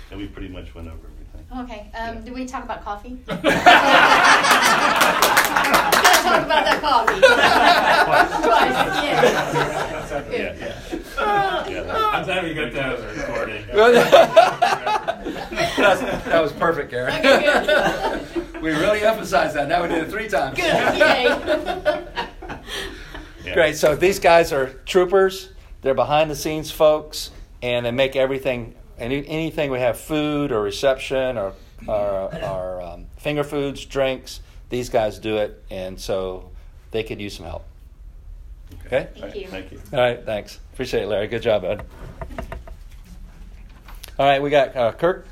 [0.09, 1.65] And we pretty much went over everything.
[1.65, 1.91] Okay.
[1.99, 2.21] Um, Yeah.
[2.21, 3.19] Did we talk about coffee?
[3.27, 3.55] We're gonna
[6.23, 7.21] talk about that coffee.
[8.47, 8.77] Twice.
[9.05, 9.21] Yeah.
[10.31, 11.69] Yeah.
[11.69, 12.11] Yeah.
[12.13, 13.67] I'm glad we got that as a recording.
[15.77, 17.13] That's- that was perfect, Karen.
[17.15, 18.63] Okay, good.
[18.63, 19.67] we really emphasized that.
[19.69, 20.57] Now we did it three times.
[20.57, 20.99] Good.
[20.99, 22.05] Yay.
[23.57, 23.63] Yeah.
[23.65, 23.77] Great.
[23.77, 25.51] So these guys are troopers.
[25.83, 27.31] They're behind the scenes folks,
[27.63, 28.75] and they make everything.
[28.99, 31.53] Any, anything we have food or reception or
[31.87, 34.41] our, or um, finger foods, drinks.
[34.71, 36.51] These guys do it, and so
[36.93, 37.65] they could use some help.
[38.87, 39.09] Okay.
[39.17, 39.49] All right, you.
[39.49, 39.81] Thank you.
[39.93, 40.25] All right.
[40.25, 40.59] Thanks.
[40.73, 41.29] Appreciate it, Larry.
[41.29, 41.85] Good job, bud.
[44.19, 44.41] All right.
[44.43, 45.27] We got uh, Kirk.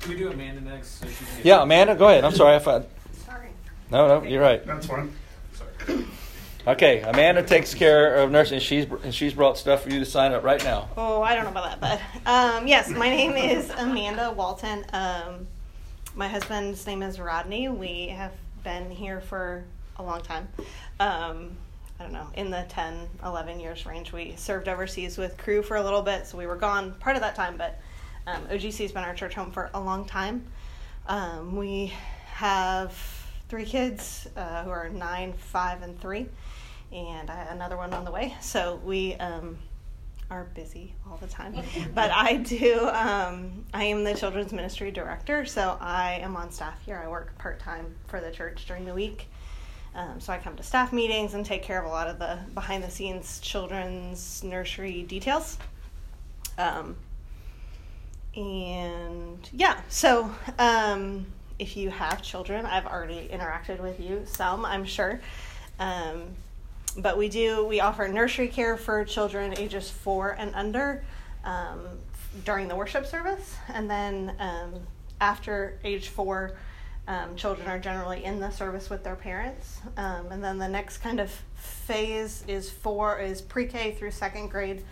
[0.00, 1.00] Can we do Amanda next?
[1.00, 1.94] So she can get- Yeah, Amanda.
[1.94, 2.24] Go ahead.
[2.24, 2.82] I'm sorry if I.
[3.26, 3.48] Sorry.
[3.90, 4.64] No, no, you're right.
[4.66, 5.12] That's fine.
[5.86, 6.04] Sorry.
[6.70, 8.54] Okay, Amanda takes care of nursing.
[8.54, 10.88] and She's and she's brought stuff for you to sign up right now.
[10.96, 14.86] Oh, I don't know about that, but um, yes, my name is Amanda Walton.
[14.92, 15.48] Um,
[16.14, 17.68] my husband's name is Rodney.
[17.68, 18.30] We have
[18.62, 19.64] been here for
[19.96, 20.46] a long time.
[21.00, 21.56] Um,
[21.98, 24.12] I don't know, in the 10, 11 years range.
[24.12, 27.22] We served overseas with Cru for a little bit, so we were gone part of
[27.22, 27.80] that time, but
[28.28, 30.44] um, OGC has been our church home for a long time.
[31.08, 31.92] Um, we
[32.26, 32.92] have
[33.48, 36.28] three kids uh, who are nine, five, and three,
[36.92, 38.34] and I, another one on the way.
[38.42, 39.58] So we um,
[40.30, 41.54] are busy all the time.
[41.94, 46.80] but I do, um, I am the children's ministry director, so I am on staff
[46.84, 47.00] here.
[47.02, 49.28] I work part time for the church during the week.
[49.94, 52.38] Um, so I come to staff meetings and take care of a lot of the
[52.54, 55.58] behind the scenes children's nursery details.
[56.58, 56.96] Um,
[58.36, 61.26] and yeah, so um,
[61.58, 65.20] if you have children, I've already interacted with you some, I'm sure.
[65.80, 66.36] Um,
[66.98, 71.04] but we do we offer nursery care for children ages four and under
[71.44, 71.80] um,
[72.44, 74.74] during the worship service, and then um,
[75.20, 76.56] after age four,
[77.08, 79.80] um, children are generally in the service with their parents.
[79.96, 84.84] Um, and then the next kind of phase is four is pre-K through second grade.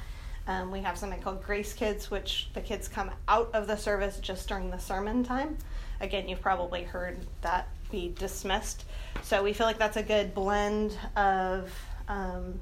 [0.48, 4.18] Um, we have something called Grace Kids, which the kids come out of the service
[4.18, 5.58] just during the sermon time.
[6.00, 8.84] Again, you've probably heard that be dismissed.
[9.22, 11.70] So we feel like that's a good blend of
[12.08, 12.60] um,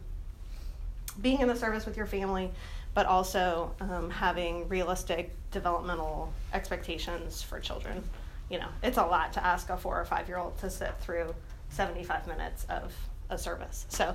[1.21, 2.51] being in the service with your family,
[2.95, 8.03] but also um, having realistic developmental expectations for children.
[8.51, 10.95] You know, it's a lot to ask a four or five year old to sit
[11.01, 11.35] through
[11.71, 12.93] 75 minutes of
[13.31, 13.87] a service.
[13.89, 14.15] So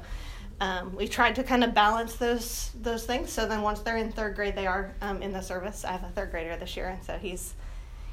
[0.59, 3.31] um, we tried to kind of balance those those things.
[3.31, 5.83] So then once they're in third grade, they are um, in the service.
[5.83, 7.55] I have a third grader this year, and so he's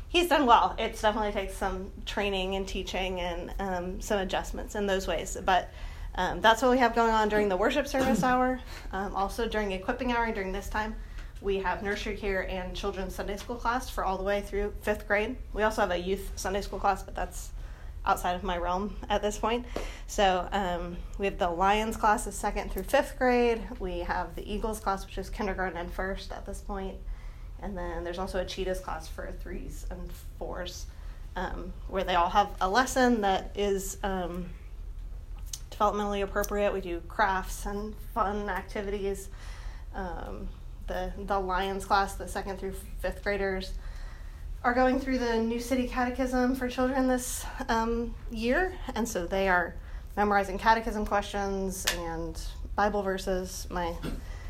[0.09, 0.74] he's done well.
[0.78, 5.37] It definitely takes some training and teaching and um, some adjustments in those ways.
[5.44, 5.70] But
[6.14, 8.61] um, that's what we have going on during the worship service hour.
[8.92, 10.97] Um, also during equipping hour and during this time,
[11.40, 15.07] we have nursery care and children's Sunday school class for all the way through fifth
[15.07, 15.37] grade.
[15.53, 17.51] We also have a youth Sunday school class, but that's
[18.05, 19.66] outside of my realm at this point.
[20.07, 23.62] So um, we have the Lions class is second through fifth grade.
[23.79, 26.97] We have the Eagles class, which is kindergarten and first at this point.
[27.61, 30.87] And then there's also a Cheetahs class for threes and fours,
[31.37, 34.47] um, where they all have a lesson that is um,
[35.79, 36.73] developmentally appropriate.
[36.73, 39.29] We do crafts and fun activities.
[39.95, 40.49] Um,
[40.87, 43.73] the the Lions class, the second through fifth graders,
[44.64, 49.49] are going through the New City Catechism for children this um, year, and so they
[49.49, 49.75] are
[50.17, 52.41] memorizing catechism questions and
[52.75, 53.67] Bible verses.
[53.71, 53.95] My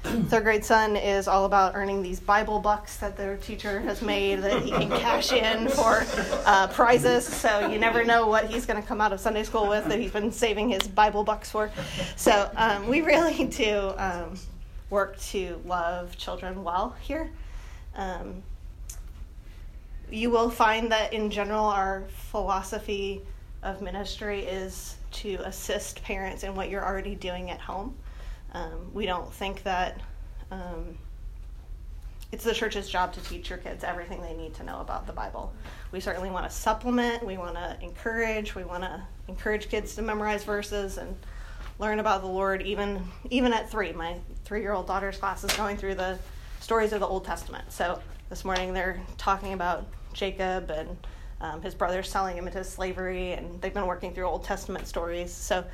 [0.29, 4.37] third grade son is all about earning these Bible bucks that their teacher has made
[4.37, 6.05] that he can cash in for
[6.47, 7.27] uh, prizes.
[7.27, 9.99] So you never know what he's going to come out of Sunday school with that
[9.99, 11.71] he's been saving his Bible bucks for.
[12.17, 14.35] So um, we really do um,
[14.91, 17.31] work to love children well here.
[17.97, 18.43] Um,
[20.11, 23.23] you will find that in general, our philosophy
[23.63, 27.95] of ministry is to assist parents in what you're already doing at home.
[28.53, 30.01] Um, we don't think that
[30.51, 30.97] um,
[32.33, 35.13] it's the church's job to teach your kids everything they need to know about the
[35.13, 35.53] Bible.
[35.93, 40.03] We certainly want to supplement, we want to encourage, we want to encourage kids to
[40.03, 41.17] memorize verses and
[41.79, 43.93] learn about the Lord even even at 3.
[43.93, 46.19] My 3-year-old daughter's class is going through the
[46.61, 47.71] stories of the Old Testament.
[47.73, 50.97] So this morning they're talking about Jacob and
[51.41, 55.33] um, his brothers selling him into slavery, and they've been working through Old Testament stories.
[55.33, 55.65] So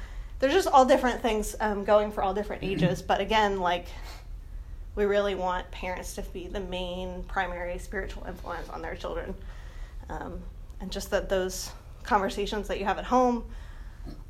[0.45, 3.01] there's just all different things um, going for all different ages.
[3.01, 3.87] But again, like
[4.95, 9.35] we really want parents to be the main primary spiritual influence on their children,
[10.11, 10.41] um,
[10.81, 11.73] and just that those
[12.03, 13.45] conversations that you have at home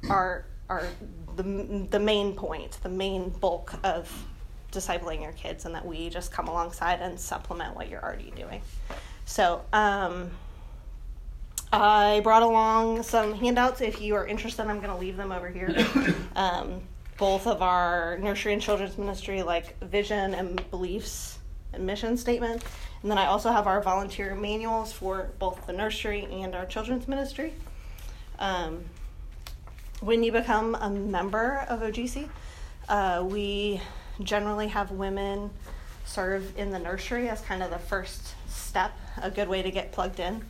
[0.09, 0.87] are are
[1.35, 4.09] the the main point, the main bulk of
[4.71, 8.63] discipling your kids, and that we just come alongside and supplement what you're already doing.
[9.25, 9.63] So.
[9.73, 10.31] Um,
[11.83, 13.81] I brought along some handouts.
[13.81, 15.75] If you are interested, I'm going to leave them over here.
[16.37, 16.83] Um,
[17.17, 21.39] both of our nursery and children's ministry, like vision and beliefs
[21.73, 22.65] and mission statement.
[23.03, 27.07] And then I also have our volunteer manuals for both the nursery and our children's
[27.07, 27.55] ministry.
[28.41, 28.85] Um,
[30.01, 32.29] when you become a member of OGC,
[32.89, 33.81] uh, we
[34.21, 35.51] generally have women
[36.05, 38.91] serve in the nursery as kind of the first step,
[39.23, 40.45] a good way to get plugged in.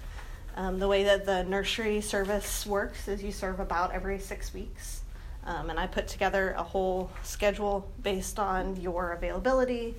[0.56, 5.02] Um, the way that the nursery service works is you serve about every six weeks.
[5.44, 9.94] Um, and I put together a whole schedule based on your availability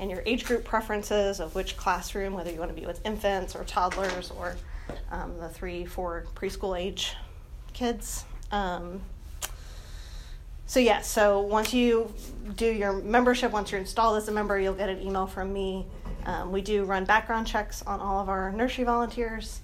[0.00, 3.54] and your age group preferences of which classroom, whether you want to be with infants
[3.54, 4.56] or toddlers or
[5.10, 7.14] um, the three, four preschool age
[7.72, 8.24] kids.
[8.50, 9.00] Um,
[10.66, 12.12] so, yeah, so once you
[12.56, 15.86] do your membership, once you're installed as a member, you'll get an email from me.
[16.26, 19.60] Um, we do run background checks on all of our nursery volunteers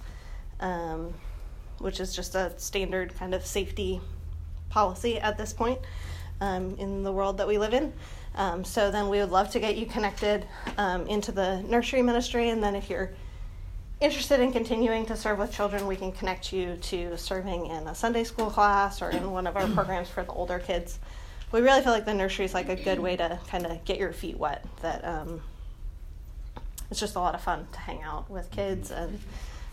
[0.59, 1.13] um,
[1.79, 4.01] which is just a standard kind of safety
[4.69, 5.79] policy at this point
[6.41, 7.93] um, in the world that we live in.
[8.35, 10.45] Um, so then we would love to get you connected
[10.77, 13.11] um, into the nursery ministry, and then if you're
[13.99, 17.95] interested in continuing to serve with children, we can connect you to serving in a
[17.95, 20.99] Sunday school class or in one of our programs for the older kids.
[21.51, 23.97] We really feel like the nursery is like a good way to kind of get
[23.97, 24.65] your feet wet.
[24.81, 25.41] That um,
[26.91, 29.19] it's just a lot of fun to hang out with kids and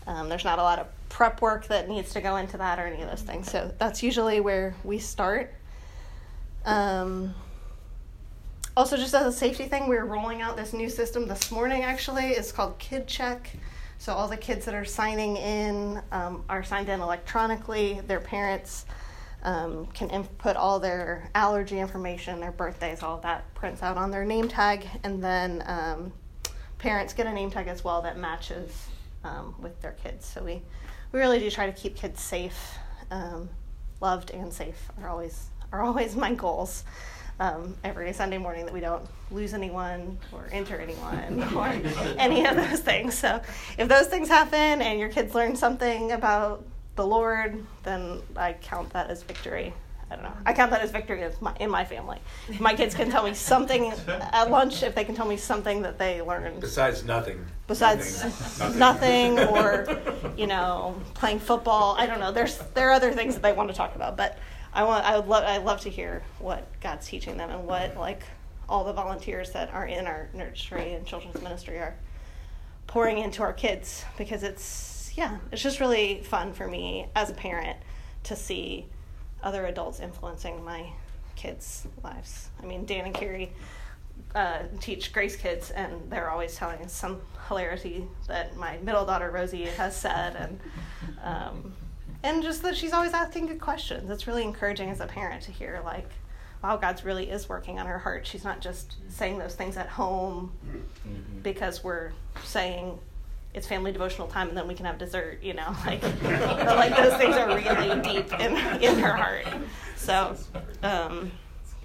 [0.07, 2.85] um, there's not a lot of prep work that needs to go into that or
[2.87, 3.49] any of those things.
[3.49, 5.53] So that's usually where we start.
[6.65, 7.33] Um,
[8.77, 12.31] also, just as a safety thing, we're rolling out this new system this morning actually.
[12.31, 13.51] It's called Kid Check.
[13.97, 18.01] So all the kids that are signing in um, are signed in electronically.
[18.05, 18.85] Their parents
[19.43, 24.25] um, can input all their allergy information, their birthdays, all that prints out on their
[24.25, 26.11] name tag, and then um,
[26.79, 28.87] parents get a name tag as well that matches
[29.25, 30.25] um, with their kids.
[30.25, 30.61] So we,
[31.11, 32.75] we really do try to keep kids safe,
[33.11, 33.49] um,
[34.01, 36.83] loved and safe are always are always my goals.
[37.37, 41.67] Um, every Sunday morning that we don't lose anyone or enter anyone or
[42.17, 43.13] any of those things.
[43.17, 43.41] So
[43.77, 46.65] if those things happen and your kids learn something about
[46.95, 49.73] the Lord, then I count that as victory
[50.15, 50.37] I don't know.
[50.45, 52.19] I count that as victory in my, in my family.
[52.59, 55.99] My kids can tell me something at lunch if they can tell me something that
[55.99, 56.61] they learned.
[56.61, 57.45] Besides nothing.
[57.67, 58.23] Besides
[58.59, 58.79] nothing,
[59.35, 61.95] nothing or, you know, playing football.
[61.97, 62.31] I don't know.
[62.31, 64.37] There's there are other things that they want to talk about, but
[64.73, 67.97] I want I would love I love to hear what God's teaching them and what
[67.97, 68.23] like
[68.69, 71.95] all the volunteers that are in our nursery and children's ministry are
[72.87, 77.33] pouring into our kids because it's yeah, it's just really fun for me as a
[77.33, 77.77] parent
[78.23, 78.87] to see
[79.45, 80.87] other adults influencing my
[81.35, 82.49] kids' lives.
[82.61, 83.53] I mean, Dan and Carrie
[84.33, 89.63] uh, teach Grace kids, and they're always telling some hilarity that my middle daughter Rosie
[89.63, 90.59] has said, and
[91.23, 91.73] um,
[92.23, 94.09] and just that she's always asking good questions.
[94.09, 96.09] It's really encouraging as a parent to hear like,
[96.63, 98.25] wow, God's really is working on her heart.
[98.25, 101.41] She's not just saying those things at home mm-hmm.
[101.43, 102.11] because we're
[102.43, 102.97] saying
[103.55, 105.73] it's family devotional time and then we can have dessert you know?
[105.85, 109.45] Like like those things are really deep in in her heart.
[109.95, 110.35] So
[110.83, 111.31] um,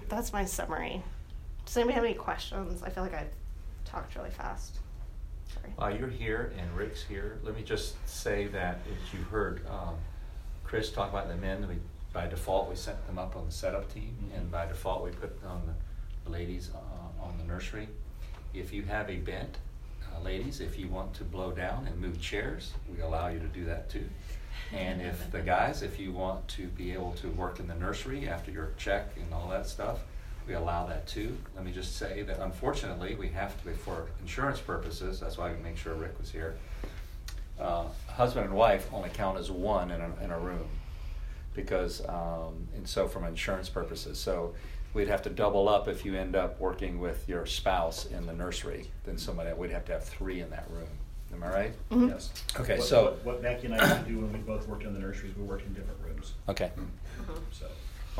[0.09, 1.01] that's my summary.
[1.65, 2.83] Does anybody have any questions?
[2.83, 3.25] I feel like i
[3.85, 4.79] talked really fast.
[5.53, 5.73] Sorry.
[5.79, 7.39] Uh, you're here and rick's here.
[7.43, 9.95] Let me just say that as you heard um,
[10.63, 11.75] chris talk about the men we
[12.13, 14.37] by default we sent them up on the setup team mm-hmm.
[14.37, 15.61] and by default we put on
[16.25, 17.87] the ladies uh, on the nursery.
[18.53, 19.57] If you have a bent
[20.15, 23.47] uh, ladies, if you want to blow down and move chairs, we allow you to
[23.47, 24.05] do that too.
[24.73, 28.27] And if the guys, if you want to be able to work in the nursery
[28.27, 29.99] after your check and all that stuff,
[30.47, 31.37] we allow that too.
[31.55, 35.53] Let me just say that unfortunately, we have to, for insurance purposes, that's why I
[35.57, 36.55] make sure Rick was here.
[37.59, 40.67] Uh, husband and wife only count as one in a, in a room
[41.53, 44.19] because, um, and so from insurance purposes.
[44.19, 44.55] So
[44.93, 48.33] we'd have to double up if you end up working with your spouse in the
[48.33, 48.89] nursery.
[49.05, 50.87] Then somebody we'd have to have three in that room.
[51.33, 51.73] Am I right?
[51.91, 52.09] Mm-hmm.
[52.09, 52.29] Yes.
[52.59, 54.83] Okay, What- so- What, what Becky and I used to do when we both worked
[54.83, 56.71] in the nurseries, we worked in different rooms, Okay.
[56.77, 57.33] Mm-hmm.
[57.51, 57.65] so.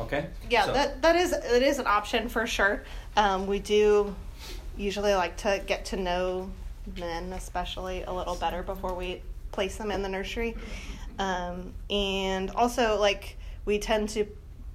[0.00, 0.26] Okay.
[0.48, 2.82] yeah So- that that is it is an option for sure
[3.18, 4.14] um, we do
[4.78, 6.50] usually like to get to know
[6.98, 9.20] men especially a little better before we
[9.52, 10.56] place them in the nursery
[11.18, 14.24] um, and also like we tend to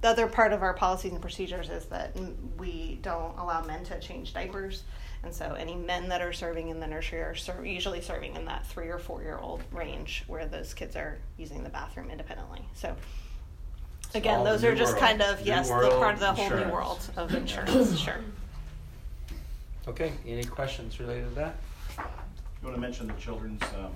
[0.00, 2.16] the other part of our policies and procedures is that
[2.56, 4.84] we don't allow men to change diapers.
[5.24, 8.44] And so any men that are serving in the nursery are ser- usually serving in
[8.44, 12.62] that three or four year old range where those kids are using the bathroom independently.
[12.74, 12.94] So
[14.14, 15.04] again, all those are just world.
[15.04, 16.66] kind of, New yes, the part of the whole insurance.
[16.66, 17.98] new world of insurance.
[17.98, 18.20] sure.
[19.88, 21.56] Okay, any questions related to that?
[21.98, 22.04] You
[22.68, 23.90] want to mention the children's, um,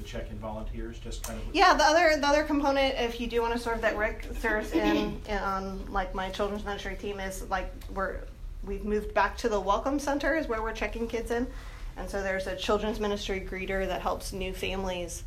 [0.00, 1.54] the check-in volunteers, just kind of.
[1.54, 4.72] Yeah, the other the other component, if you do want to serve that Rick serves
[4.72, 8.20] in, in on like my children's ministry team is like we're
[8.64, 11.46] we've moved back to the welcome center is where we're checking kids in,
[11.96, 15.24] and so there's a children's ministry greeter that helps new families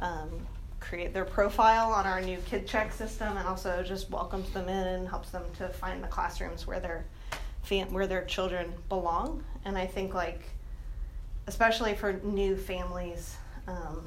[0.00, 0.46] um,
[0.80, 4.86] create their profile on our new kid check system, and also just welcomes them in
[4.86, 7.04] and helps them to find the classrooms where their
[7.62, 9.42] fam- where their children belong.
[9.64, 10.42] And I think like
[11.46, 13.36] especially for new families.
[13.66, 14.06] Um,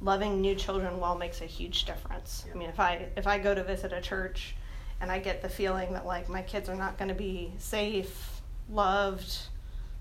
[0.00, 2.44] loving new children well makes a huge difference.
[2.52, 4.54] I mean, if I if I go to visit a church
[5.00, 8.40] and I get the feeling that like my kids are not going to be safe,
[8.70, 9.38] loved,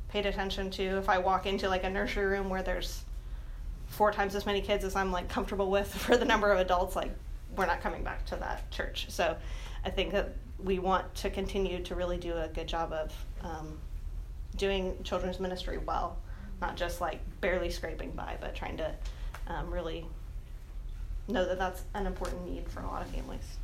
[0.10, 3.04] paid attention to, if I walk into like a nursery room where there's
[3.88, 6.95] four times as many kids as I'm like comfortable with for the number of adults,
[6.95, 7.12] like
[7.56, 9.08] we're not coming back to that church.
[9.10, 9.36] So
[9.86, 13.80] I think that we want to continue to really do a good job of um,
[14.58, 16.18] doing children's ministry well,
[16.62, 18.91] not just like barely scraping by, but trying to
[19.47, 20.05] um, really
[21.28, 23.57] know that that's an important need for a lot of families.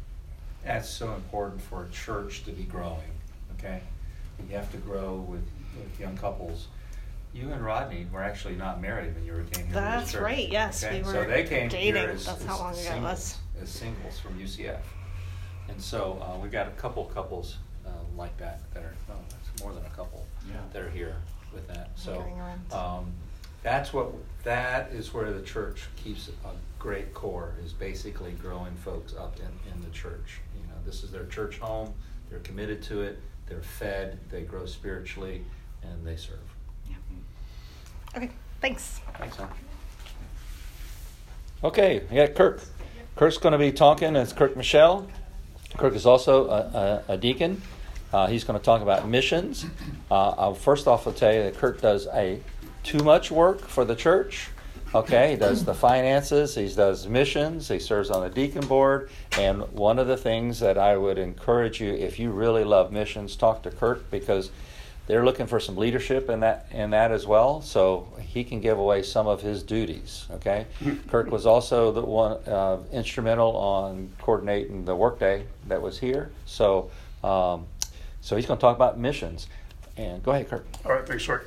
[0.64, 3.12] That's so important for a church to be growing,
[3.58, 3.82] okay?
[4.50, 5.44] You have to grow with,
[5.78, 6.68] with young couples.
[7.34, 10.84] You and Rodney were actually not married when you were came here That's right, yes,
[10.84, 11.00] okay?
[11.02, 11.96] we So were they came dating.
[11.96, 13.38] here as, That's as how long ago it singles, was.
[13.62, 14.80] as singles from UCF.
[15.68, 19.62] And so uh, we got a couple couples uh, like that that are, oh, that's
[19.64, 20.56] more than a couple Yeah.
[20.74, 21.16] that are here
[21.56, 21.90] with that.
[21.96, 22.24] So
[22.72, 23.12] um,
[23.64, 24.12] that's what
[24.44, 29.74] that is where the church keeps a great core is basically growing folks up in,
[29.74, 30.40] in the church.
[30.56, 31.92] You know, this is their church home.
[32.30, 33.20] They're committed to it.
[33.48, 34.20] They're fed.
[34.30, 35.44] They grow spiritually,
[35.82, 36.38] and they serve.
[38.16, 38.30] Okay,
[38.62, 39.02] thanks.
[39.18, 39.50] Thanks, Hon.
[41.64, 42.62] Okay, got Kirk.
[43.16, 44.16] Kirk's going to be talking.
[44.16, 45.08] It's Kirk Michelle.
[45.78, 47.62] Kirk is also a, a, a deacon.
[48.14, 49.66] Uh, he's going to talk about missions.
[50.10, 52.40] Uh, I'll first off, I'll tell you that Kirk does a
[52.84, 54.50] too much work for the church.
[54.94, 59.10] Okay, he does the finances, he does missions, he serves on the deacon board.
[59.38, 63.36] And one of the things that I would encourage you, if you really love missions,
[63.36, 64.52] talk to Kirk because
[65.08, 67.62] they're looking for some leadership in that in that as well.
[67.62, 70.28] So he can give away some of his duties.
[70.32, 70.66] Okay,
[71.10, 76.32] Kirk was also the one uh, instrumental on coordinating the workday that was here.
[76.46, 76.90] So
[77.24, 77.66] um,
[78.26, 79.48] so he's going to talk about missions.
[79.98, 80.66] And go ahead, Kurt.
[80.84, 81.44] All right, thanks, Rick.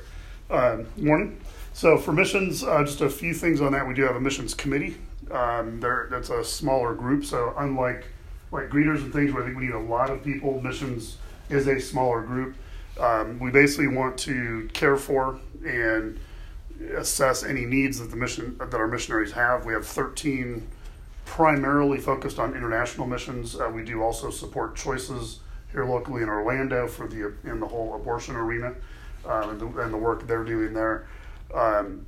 [0.49, 1.41] Um, morning.
[1.73, 3.85] So for missions, uh, just a few things on that.
[3.85, 4.95] We do have a missions committee.
[5.29, 7.25] Um, there, that's a smaller group.
[7.25, 8.05] So unlike
[8.53, 11.17] like greeters and things where I think we need a lot of people, missions
[11.49, 12.55] is a smaller group.
[12.97, 16.17] Um, we basically want to care for and
[16.95, 19.65] assess any needs that the mission that our missionaries have.
[19.65, 20.65] We have 13
[21.25, 23.59] primarily focused on international missions.
[23.59, 27.95] Uh, we do also support choices here locally in Orlando for the in the whole
[27.95, 28.73] abortion arena
[29.25, 31.07] um, and, the, and the work they're doing there.
[31.53, 32.05] Um,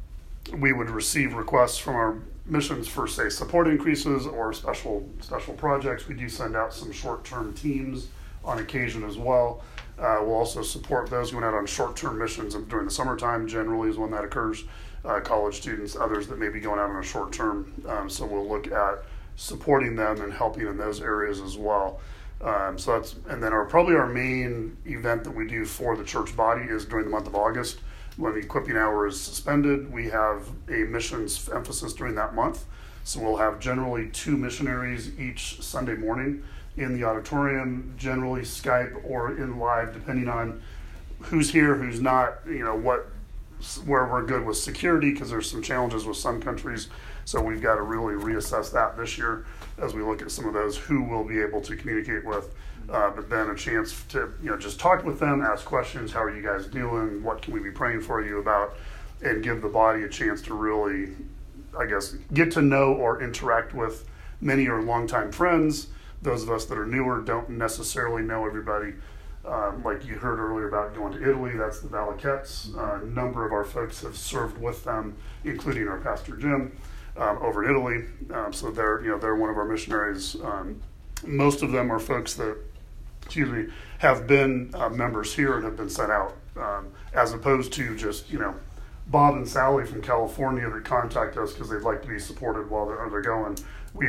[0.57, 6.07] we would receive requests from our missions for say support increases or special special projects.
[6.07, 8.07] We do send out some short term teams
[8.43, 9.63] on occasion as well.
[9.99, 13.47] Uh, we'll also support those going out on short term missions during the summertime.
[13.47, 14.63] Generally, is when that occurs.
[15.03, 17.73] Uh, college students, others that may be going out on a short term.
[17.87, 19.03] Um, so we'll look at
[19.35, 21.99] supporting them and helping in those areas as well.
[22.43, 26.03] Um, so that's and then our probably our main event that we do for the
[26.03, 27.79] church body is during the month of August
[28.17, 29.91] when the equipping hour is suspended.
[29.91, 32.65] We have a missions emphasis during that month.
[33.03, 36.43] So we'll have generally two missionaries each Sunday morning
[36.77, 40.61] in the auditorium, generally Skype or in live, depending on
[41.19, 42.39] who's here, who's not.
[42.47, 43.07] You know what
[43.85, 46.89] where we're good with security because there's some challenges with some countries.
[47.25, 49.45] So we've got to really reassess that this year
[49.77, 52.53] as we look at some of those who we'll be able to communicate with.
[52.89, 56.11] Uh, but then a chance to you know just talk with them, ask questions.
[56.11, 57.23] How are you guys doing?
[57.23, 58.75] What can we be praying for you about?
[59.21, 61.13] And give the body a chance to really,
[61.77, 64.09] I guess, get to know or interact with
[64.41, 65.87] many are longtime friends.
[66.21, 68.93] Those of us that are newer don't necessarily know everybody.
[69.45, 72.75] Um, like you heard earlier about going to Italy, that's the Valaquettes.
[72.75, 76.77] Uh, a number of our folks have served with them, including our pastor Jim,
[77.17, 78.05] um, over in Italy.
[78.33, 80.35] Um, so they're you know they're one of our missionaries.
[80.43, 80.81] Um,
[81.25, 82.57] most of them are folks that,
[83.23, 87.73] excuse me, have been uh, members here and have been sent out, um, as opposed
[87.73, 88.55] to just you know
[89.07, 92.87] Bob and Sally from California that contact us because they'd like to be supported while
[92.87, 93.57] they're, they're going.
[93.93, 94.07] We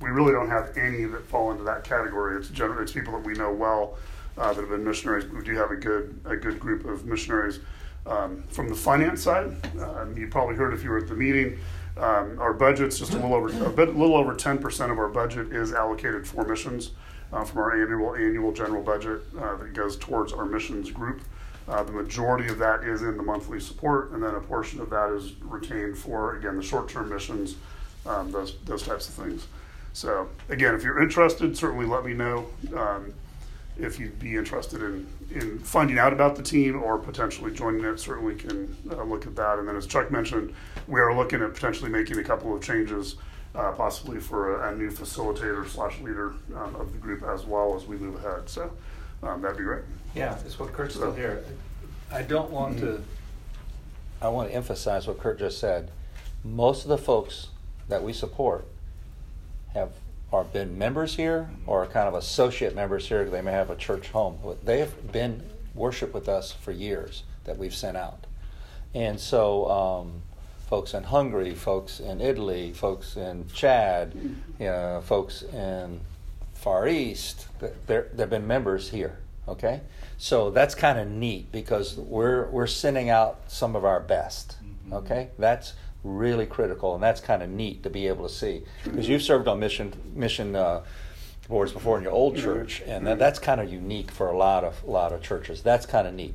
[0.00, 2.36] we really don't have any that fall into that category.
[2.36, 3.96] It's generally it's people that we know well
[4.38, 5.26] uh, that have been missionaries.
[5.26, 7.60] We do have a good a good group of missionaries.
[8.06, 11.58] Um, from the finance side, um, you probably heard if you were at the meeting.
[11.96, 15.08] Um, our budget's just a little over a bit, little over ten percent of our
[15.08, 16.90] budget is allocated for missions
[17.32, 21.22] uh, from our annual annual general budget uh, that goes towards our missions group.
[21.68, 24.90] Uh, the majority of that is in the monthly support, and then a portion of
[24.90, 27.56] that is retained for again the short-term missions,
[28.04, 29.46] um, those those types of things.
[29.92, 32.46] So again, if you're interested, certainly let me know.
[32.76, 33.14] Um,
[33.78, 37.98] if you'd be interested in, in finding out about the team or potentially joining it,
[37.98, 39.58] certainly can uh, look at that.
[39.58, 40.54] And then, as Chuck mentioned,
[40.86, 43.16] we are looking at potentially making a couple of changes,
[43.54, 47.76] uh, possibly for a, a, new facilitator slash leader um, of the group as well
[47.76, 48.48] as we move ahead.
[48.48, 48.70] So
[49.22, 49.84] um, that'd be great.
[50.14, 51.44] Yeah, it's what Kurt's still here.
[52.10, 52.86] I don't want mm-hmm.
[52.86, 53.04] to.
[54.22, 55.90] I want to emphasize what Kurt just said.
[56.42, 57.48] Most of the folks
[57.88, 58.66] that we support
[59.74, 59.90] have
[60.32, 63.28] are been members here or kind of associate members here.
[63.28, 64.38] They may have a church home.
[64.64, 65.42] They have been
[65.74, 68.26] worship with us for years that we've sent out,
[68.94, 70.22] and so um,
[70.68, 74.12] folks in Hungary, folks in Italy, folks in Chad,
[74.58, 76.00] you know, folks in
[76.54, 77.46] Far East.
[77.86, 79.18] They've been members here.
[79.48, 79.80] Okay,
[80.18, 84.56] so that's kind of neat because we're we're sending out some of our best.
[84.58, 84.92] Mm-hmm.
[84.94, 85.74] Okay, that's
[86.06, 89.48] really critical, and that's kind of neat to be able to see because you've served
[89.48, 90.82] on mission mission uh,
[91.48, 94.64] boards before in your old church, and that, that's kind of unique for a lot
[94.64, 95.62] of a lot of churches.
[95.62, 96.34] That's kind of neat,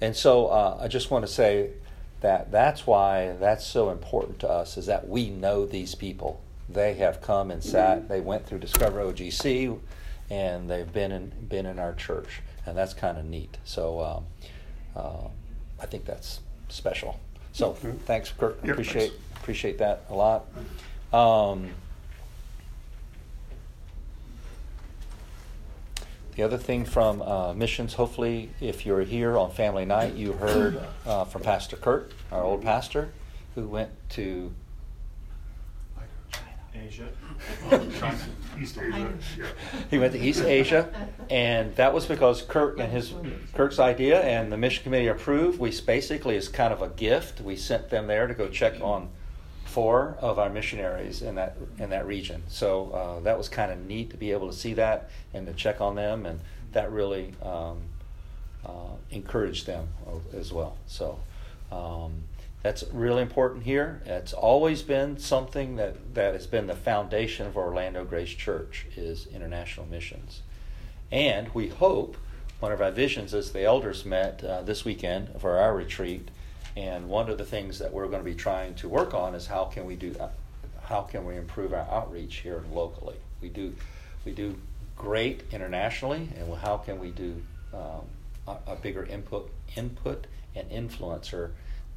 [0.00, 1.70] and so uh, I just want to say
[2.20, 6.40] that that's why that's so important to us is that we know these people.
[6.68, 8.08] They have come and sat.
[8.08, 9.78] They went through Discover OGC,
[10.30, 13.58] and they've been in been in our church, and that's kind of neat.
[13.64, 14.24] So um,
[14.96, 15.28] uh,
[15.80, 17.20] I think that's special.
[17.52, 17.72] So
[18.06, 18.58] thanks, Kurt.
[18.62, 19.40] Yep, appreciate thanks.
[19.40, 20.46] appreciate that a lot.
[21.12, 21.68] Um,
[26.36, 30.80] the other thing from uh, missions, hopefully, if you're here on family night, you heard
[31.06, 33.12] uh, from Pastor Kurt, our old pastor,
[33.54, 34.52] who went to
[36.74, 37.08] Asia.
[38.60, 39.12] East Asia.
[39.38, 39.46] Yeah.
[39.90, 40.88] he went to East Asia,
[41.30, 43.14] and that was because Kirk and his
[43.54, 45.58] Kirk's idea and the mission committee approved.
[45.58, 49.08] We basically, as kind of a gift, we sent them there to go check on
[49.64, 52.42] four of our missionaries in that in that region.
[52.48, 55.52] So uh, that was kind of neat to be able to see that and to
[55.52, 56.40] check on them, and
[56.72, 57.78] that really um,
[58.64, 59.88] uh, encouraged them
[60.34, 60.76] as well.
[60.86, 61.18] So.
[61.70, 62.24] Um,
[62.62, 64.02] that's really important here.
[64.06, 69.26] It's always been something that, that has been the foundation of Orlando Grace Church is
[69.26, 70.42] international missions.
[71.10, 72.16] And we hope
[72.60, 76.30] one of our visions is the elders met uh, this weekend for our retreat.
[76.76, 79.46] And one of the things that we're going to be trying to work on is
[79.46, 80.28] how can we do uh,
[80.84, 83.16] how can we improve our outreach here locally.
[83.40, 83.74] We do
[84.24, 84.56] we do
[84.96, 87.42] great internationally, and how can we do
[87.74, 88.06] um,
[88.46, 91.50] a, a bigger input input and influencer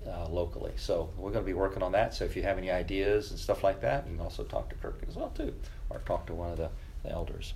[0.08, 0.72] uh, locally.
[0.76, 2.14] So we're going to be working on that.
[2.14, 4.76] So if you have any ideas and stuff like that, you can also talk to
[4.76, 5.54] Kirk as well too,
[5.90, 6.70] or talk to one of the,
[7.04, 7.54] the elders.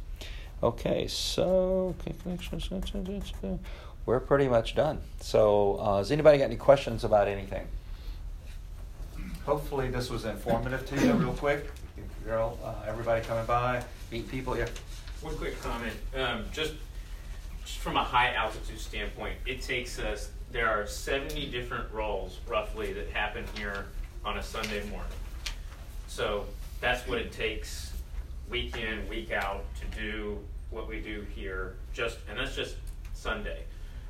[0.62, 1.96] Okay, so
[4.06, 5.02] we're pretty much done.
[5.22, 7.68] So uh, has anybody got any questions about anything?
[9.46, 11.72] Hopefully this was informative to you, real quick.
[12.26, 14.58] Girl, uh, everybody coming by, meet people.
[14.58, 14.68] Yeah.
[15.22, 15.96] One quick comment.
[16.16, 16.74] Um, just,
[17.66, 22.94] just from a high altitude standpoint, it takes us there are 70 different roles roughly
[22.94, 23.86] that happen here
[24.26, 25.12] on a Sunday morning.
[26.08, 26.46] So
[26.82, 27.94] that's what it takes
[28.50, 30.40] week in, week out to do
[30.72, 31.76] what we do here.
[31.94, 32.76] Just and that's just
[33.14, 33.64] Sunday.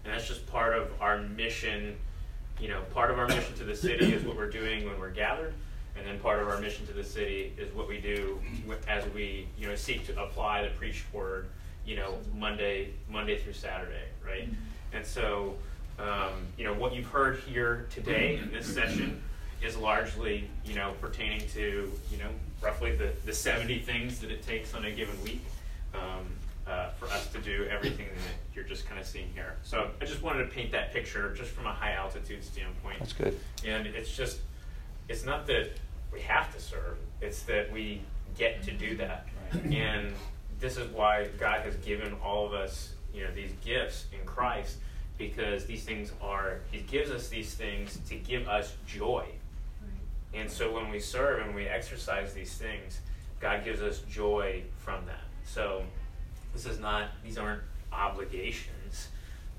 [0.03, 1.97] And that's just part of our mission.
[2.59, 5.11] You know, part of our mission to the city is what we're doing when we're
[5.11, 5.53] gathered,
[5.97, 8.37] and then part of our mission to the city is what we do
[8.87, 11.47] as we, you know, seek to apply the preached word,
[11.85, 14.51] you know, Monday, Monday through Saturday, right?
[14.51, 14.97] Mm-hmm.
[14.97, 15.55] And so
[16.01, 19.21] um, you know, what you've heard here today in this session
[19.61, 22.29] is largely, you know, pertaining to, you know,
[22.61, 25.41] roughly the, the 70 things that it takes on a given week
[25.93, 26.25] um,
[26.67, 29.55] uh, for us to do everything that you're just kind of seeing here.
[29.63, 32.99] So I just wanted to paint that picture just from a high altitude standpoint.
[32.99, 33.37] That's good.
[33.65, 34.39] And it's just,
[35.09, 35.71] it's not that
[36.13, 38.01] we have to serve, it's that we
[38.37, 39.27] get to do that.
[39.53, 39.73] Right.
[39.73, 40.13] And
[40.59, 44.77] this is why God has given all of us, you know, these gifts in Christ
[45.19, 49.25] because these things are, He gives us these things to give us joy.
[50.33, 52.99] And so when we serve and we exercise these things,
[53.39, 55.23] God gives us joy from that.
[55.43, 55.83] So
[56.53, 57.61] this is not, these aren't
[57.91, 59.09] obligations.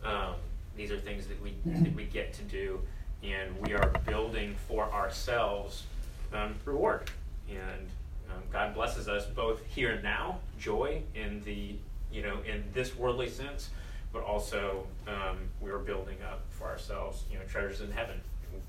[0.05, 0.35] Um,
[0.77, 2.81] these are things that we, that we get to do,
[3.23, 5.85] and we are building for ourselves
[6.33, 7.11] um, reward.
[7.49, 7.87] And
[8.31, 11.75] um, God blesses us both here and now, joy in the
[12.13, 13.71] you know in this worldly sense,
[14.13, 18.21] but also um, we are building up for ourselves, you know, treasures in heaven,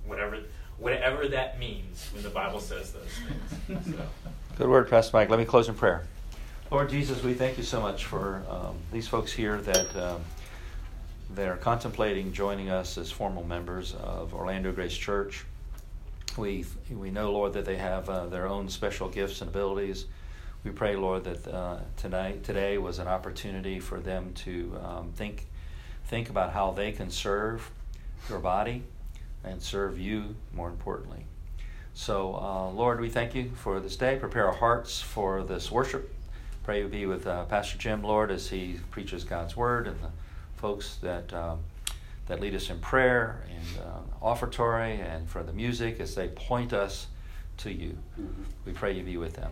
[0.06, 0.40] whatever
[0.78, 3.04] whatever that means when the Bible says those
[3.68, 3.96] things.
[3.96, 4.04] So.
[4.58, 5.30] Good word, Pastor Mike.
[5.30, 6.04] Let me close in prayer.
[6.72, 10.22] Lord Jesus, we thank you so much for um, these folks here that um,
[11.36, 15.46] that are contemplating joining us as formal members of Orlando Grace Church.
[16.38, 20.06] We we know, Lord, that they have uh, their own special gifts and abilities.
[20.64, 25.48] We pray, Lord, that uh, tonight today was an opportunity for them to um, think
[26.06, 27.72] think about how they can serve
[28.30, 28.84] your body
[29.44, 31.26] and serve you more importantly.
[31.96, 34.18] So, uh, Lord, we thank you for this day.
[34.18, 36.14] Prepare our hearts for this worship.
[36.64, 40.12] Pray you be with uh, Pastor Jim, Lord, as he preaches God's word, and the
[40.58, 41.62] folks that um,
[42.28, 46.72] that lead us in prayer and uh, offertory, and for the music as they point
[46.72, 47.08] us
[47.58, 47.98] to you.
[48.64, 49.52] We pray you be with them.